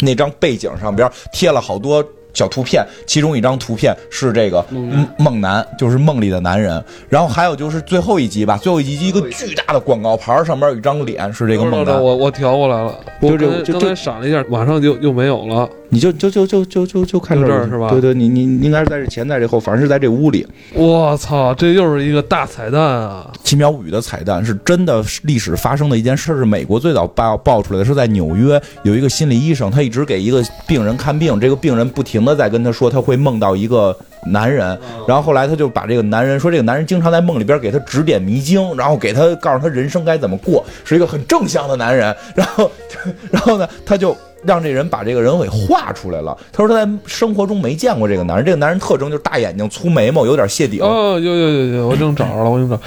[0.01, 2.03] 那张背景上边贴了好多
[2.36, 6.84] 小图片，其中一张图片是这个嗯梦男，就是梦里的男人。
[7.10, 12.00] 然后还有就是最后一集吧，最后一集一个巨大的广告牌，上面有一张脸是这个梦男。
[12.00, 15.68] 我我调过来了，就这刚才刚就这才闪了一下，马上就又没有了。
[15.90, 20.46] 你就就就就就就就看这儿是吧对对，你你你应该是在这前，在这后，反正是在这屋里。
[20.74, 23.30] 我操，这又是一个大彩蛋啊！
[23.44, 34.78] 《奇妙物语》的彩蛋是真的历史发生的一件事，是美国最早爆爆出来的，是在纽约有一个心理医生，他一直给一个病人看病，这个病人不停的在跟他说他会梦到一个男人，
[35.08, 42.72] 然后后来他就把这个男人说这个男人经常在梦里边给他指点迷津，然后给他告诉他人生该怎么过，是一个很正向的男人，然后
[43.32, 44.16] 然后呢他就。
[44.46, 46.38] 让这人把这个人给画出来了。
[46.52, 50.82] 他说他在生活中没见过这个男人，这个男人特征就是大眼睛、粗眉毛，有点谢顶。
[50.82, 52.80] 哦，有有有有，我正找着了，我正找。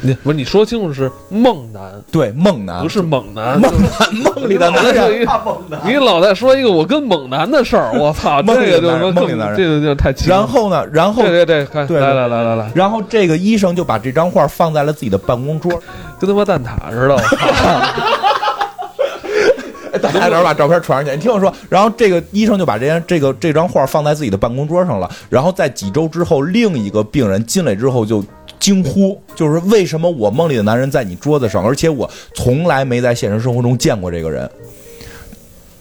[0.00, 3.60] 你不是你说清楚是梦男，对，梦男不是猛男。
[3.60, 5.26] 梦男梦里的男人。
[5.84, 10.36] 你老在说一个我跟猛男的事儿，我操， 这梦里的男人个就更梦里的男人这个就太奇了。
[10.36, 15.72] 然后呢，然后对对对，对来来来来来，然后这个医生就把这张画放在了自己的办公桌，
[16.18, 18.16] 跟他妈蛋挞似的，我操！
[20.02, 21.16] 大家找把照片传上去。
[21.16, 25.10] 你听我说，然后这个医生就把这张这个这张画放在自己的办公桌上了。
[25.28, 28.24] 然后在几周之后，另一个病人进来之后就
[28.58, 34.48] 惊呼，就是为什么我梦里的男人在你桌子上，而且我从来没在现实生活中见过这个人。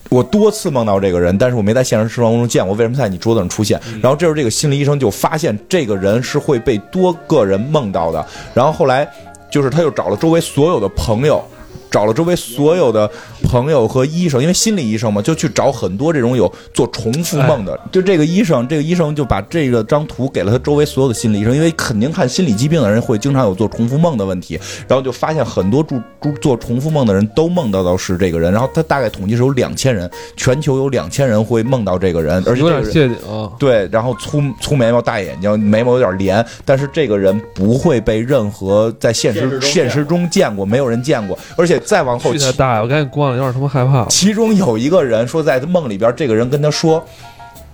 [0.09, 2.75] 我多次梦到这个人，但是我没在现实生活中见过。
[2.75, 3.79] 为什么在你桌子上出现？
[4.01, 8.25] 然后这时候这个心理医生就发现这个人是会被多个人梦到的。
[8.53, 9.09] 然后后来
[9.49, 11.43] 就是他又找了周围所有的朋友。
[11.91, 13.09] 找了周围所有的
[13.45, 17.79] 朋友和医生，因为心理医生嘛，就去找很多这种有做重复梦的。
[17.91, 26.01] 就这个医生，这个医生就把这个张图给了他周围所有的心理医生，因为肯定看心理疾病的人会经常有做重复梦的问题，然后就发现很多做
[26.41, 28.51] 做重复梦的人都梦到的是这个人。
[28.51, 33.51] 然后他大概统计是有两千人，全球有两千人会梦到这个人，而且有点这个人谢顶。
[33.59, 42.81] 对，然后粗粗眉毛、大眼睛，眉毛有点连，但是这个人不会被任何在现实现实中见过，没有人见过，而且再往后去他大爷！
[42.81, 44.05] 我赶紧关了，有点他妈害怕。
[44.05, 47.05] 其中有一个人说，在梦里边，这个人跟他说：“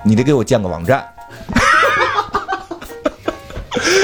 [0.03, 1.05] 你得给我建个网站。”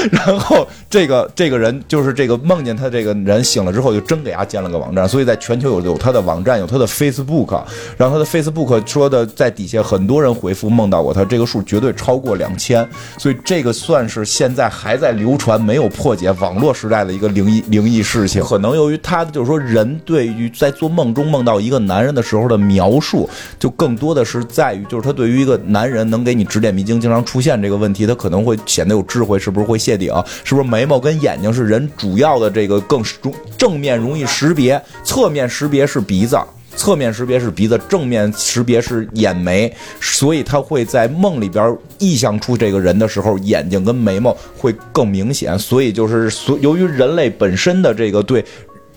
[0.10, 7.62] 然后这个这个人就是这个梦见他这个人醒了之后，就真给他建了个网站，所以在全球有有他的网站，有他的 Facebook，
[7.96, 18.42] 然后他的 Facebook 说的在底下很多人回复梦到过他，这个数绝对超过两千，所以这个算是现在还在流传没有破解网络时代的一个灵异灵异事情。
[18.42, 23.28] 可能由于他就是说人对于在做梦中梦到一个男人的时候的描述，
[23.58, 30.10] 就更多的是在于就是他对于一个男人能给你指点迷津，经常出现这个问题，他可能会显得有智慧，是不是会谢顶？
[30.44, 36.38] 是不是眉毛跟眼睛是人主要的这个更中正面容易识别，侧面识别是鼻子。
[36.76, 45.58] 侧面识别是鼻子，正面识别是眼眉，所以他会在梦里边臆想出这个人的时候，眼睛跟眉毛会更明显。
[45.58, 48.44] 所以就是所由于人类本身的这个对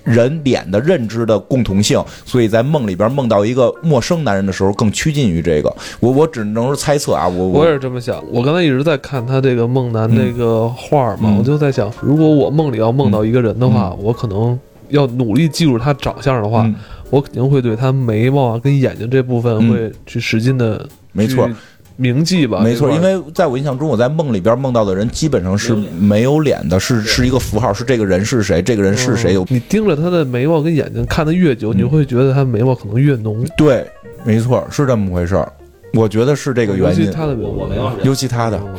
[0.03, 5.73] 人脸的认知的共同性，所以在梦里边梦到一个陌生男人的时候，更趋近于这个。
[5.99, 8.23] 我我只能是猜测啊，我我也是这么想。
[8.31, 16.75] 我刚才一直在看他这个梦男这个画嘛，嗯我就在想，如果我梦里要梦到一个人的话，我可能要努力记住他长相的话，嗯
[17.09, 21.49] 我肯定会对他眉毛啊跟眼睛这部分嗯会去使劲的没错。
[21.97, 29.33] 铭记吧，没错，因为在我印象中，我在梦里边梦到的人基本上是没有脸的，是是一个符号，是这个人是谁，这个人是谁。
[29.33, 33.45] 有你盯着他的眉毛跟眼睛看的越久，嗯你就会觉得他眉毛可能越浓。
[33.55, 33.85] 对，
[34.23, 35.51] 没错，是这么回事儿。
[35.93, 38.69] 我觉得是这个原尤其因，他的眉毛，尤其他的，哦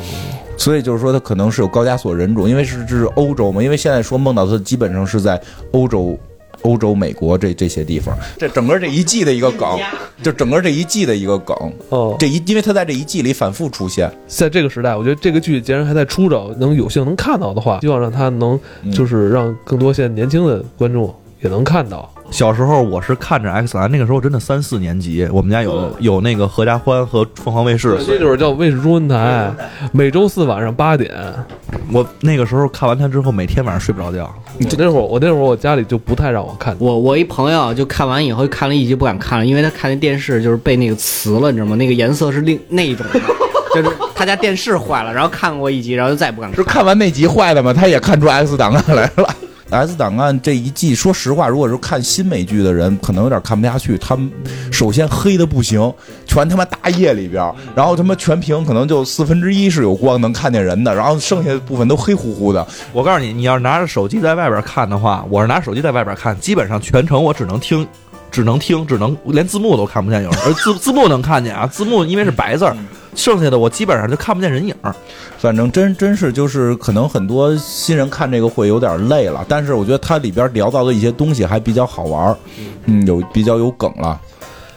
[0.55, 5.41] 所以就是说他可能是有高加索人种，因为是这是欧洲嘛，因为现在说梦到他基本上是在
[5.71, 6.17] 欧洲。
[6.63, 9.79] 欧洲、美国这这些地方，这整个这一季的一个梗，
[10.23, 11.55] 就整个这一季的一个梗，
[11.89, 21.13] 哦，这一因为他在这一季里反复出现，在这个时代，我觉得这个剧既然还在出着，能有幸能看到的话，希望让他能嗯就是让更多现在年轻的观众
[21.43, 22.09] 也能看到。
[22.31, 29.53] 小时候我是看着 X 男，那个时候真的三四年级，我们家有有那个合家欢和凤凰卫视，那就是叫卫视中文台，
[29.91, 31.13] 每周四晚上八点。
[31.91, 34.33] 我那个时候看完它之后，每天晚上睡不着觉。
[34.67, 36.75] 就那会儿，我那会儿我家里就不太让我看。
[36.79, 41.75] 我我一朋友就看完以后看了一集不敢看了，因为他看那电视就是被那个磁了，你知道吗？
[41.75, 43.19] 那个颜色是另那一种的，
[43.75, 46.75] 就是他家电视坏了，然后看过一集，然后就再也不敢是看。
[46.75, 47.73] 看完那集坏的吗？
[47.73, 49.35] 他也看出 X 档案来了。
[49.73, 53.97] X 档案这一季，说实话，如果是看新美剧的人，可能有点看不下去。
[53.97, 54.31] 他们
[54.71, 55.91] 首先黑的不行，
[56.27, 62.65] 全他妈大夜里边，然后他妈全屏可能就四分之一是有光能看见人的，然后剩下的部分都黑乎乎的。
[62.91, 67.87] 我告诉你，你要是拿着手机在外边看的话，我是拿手机在外边看，基本上全程我只能听，
[68.29, 72.75] 只能听，只能连字幕都看不见，有时候而字字幕能看见啊，字幕因为是白字儿，
[73.15, 74.93] 剩下的我基本上就看不见人影儿。
[75.37, 82.37] 反正真真是就是可能很多新人看这个会有点累了，但是我觉得它里边聊到的一些东西还比较好玩儿，
[82.85, 84.19] 嗯，有比较有梗了。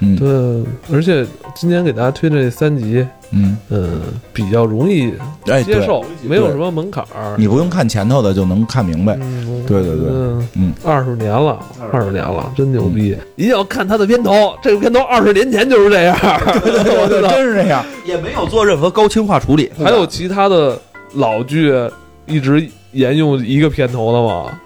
[0.00, 4.00] 嗯对，而且今天给大家推的这三集，嗯，嗯，
[4.32, 5.12] 比较容易
[5.46, 7.36] 哎，接受，没有什么门槛儿。
[7.38, 9.16] 你不用看前头的就能看明白。
[9.20, 11.58] 嗯，对对对嗯嗯，二十年了，
[11.92, 13.16] 二十年了，真牛逼！
[13.36, 16.16] 一定要看他的片头，这个片头二十年前就是这样。
[16.62, 17.84] 真是这样。
[18.04, 19.70] 也没有做任何高清化处理。
[19.82, 20.78] 还有其他的
[21.14, 21.72] 老剧
[22.26, 24.60] 一直沿用一个片头的吗？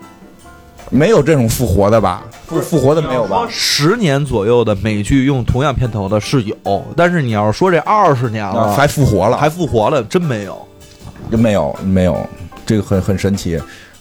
[0.91, 2.24] 没有这种复活的吧？
[2.47, 3.47] 复复活的没有吧？
[3.49, 9.36] 十年左右的美剧用同样片头的是有，但是你要是说这二十年了啊，还复活了？
[9.36, 10.66] 还复活了，真没有。
[11.30, 12.18] 真没有没有，
[12.66, 13.57] 这个很很神奇。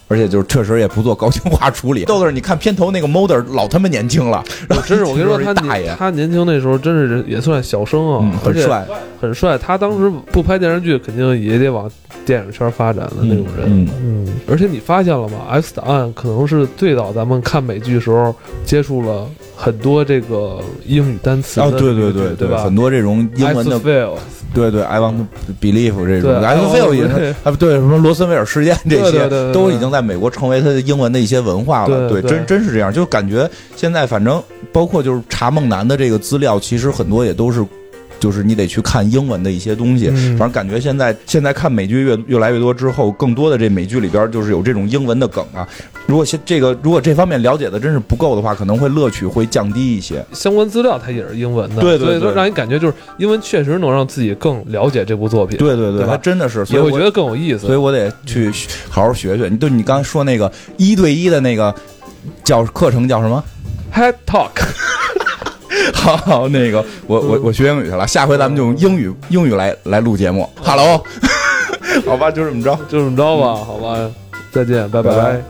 [0.10, 2.03] 而且就是确实也不做高清化处理。
[2.03, 8.86] 豆豆，你看片头那个 Mulder 老他妈年轻了，然后真是我跟你说，他大爷，他年轻那时候真是也算小生啊嗯，，很帅，
[9.22, 9.57] 很帅。
[9.57, 11.89] 他当时不拍电视剧，肯定也得往
[12.26, 13.66] 电影圈发展的那种人。
[13.68, 15.38] 嗯嗯，而且你发现了吗？
[15.51, 18.36] 《X 档案》可能是最早咱们看美剧时候
[18.66, 22.64] 接触了很多这个英语单词对对对对吧？
[22.64, 24.16] 很多这种英文的 feel，
[24.54, 25.26] 对对，I want to
[25.62, 32.10] believe 这种对，I want to 也是啊，对什么罗森威尔事件这些都已经在美国成为他的英文的一些文化了。
[32.10, 34.41] 对真真是这样，就感觉现在反正
[34.72, 37.66] 包括就是查梦楠的这个资料，其实很多也都是。
[38.20, 45.67] 就是你得去看英文的一些东西，嗯反正感觉现在现在看美剧越越来越多之后，更多的这美剧里边就是有这种英文的梗啊。
[46.05, 50.24] 如果现这个如果这方面了解的真是不够的话，可能会乐趣会降低一些。
[50.34, 57.59] 相关资料它也是英文的，对对对所以让你感觉就是英文确实能让自己更了解这部作品，对对对，对吧还真的是，所以我觉得更有意思。
[57.59, 58.51] 所以我得去
[58.89, 59.47] 好好学学。
[59.49, 61.74] 你对你刚才说那个一对一的那个
[62.43, 63.43] 叫课程叫什么
[63.93, 64.51] ？Head Talk，
[65.96, 70.50] 好好，那个我我我学英语去了，下回咱们就用英语英语来来录节目。
[70.62, 71.04] Hello，
[72.06, 72.76] 好吧，就这么着。
[72.90, 74.10] 就这么着吧，好吧，
[74.52, 75.42] 再见，拜拜拜拜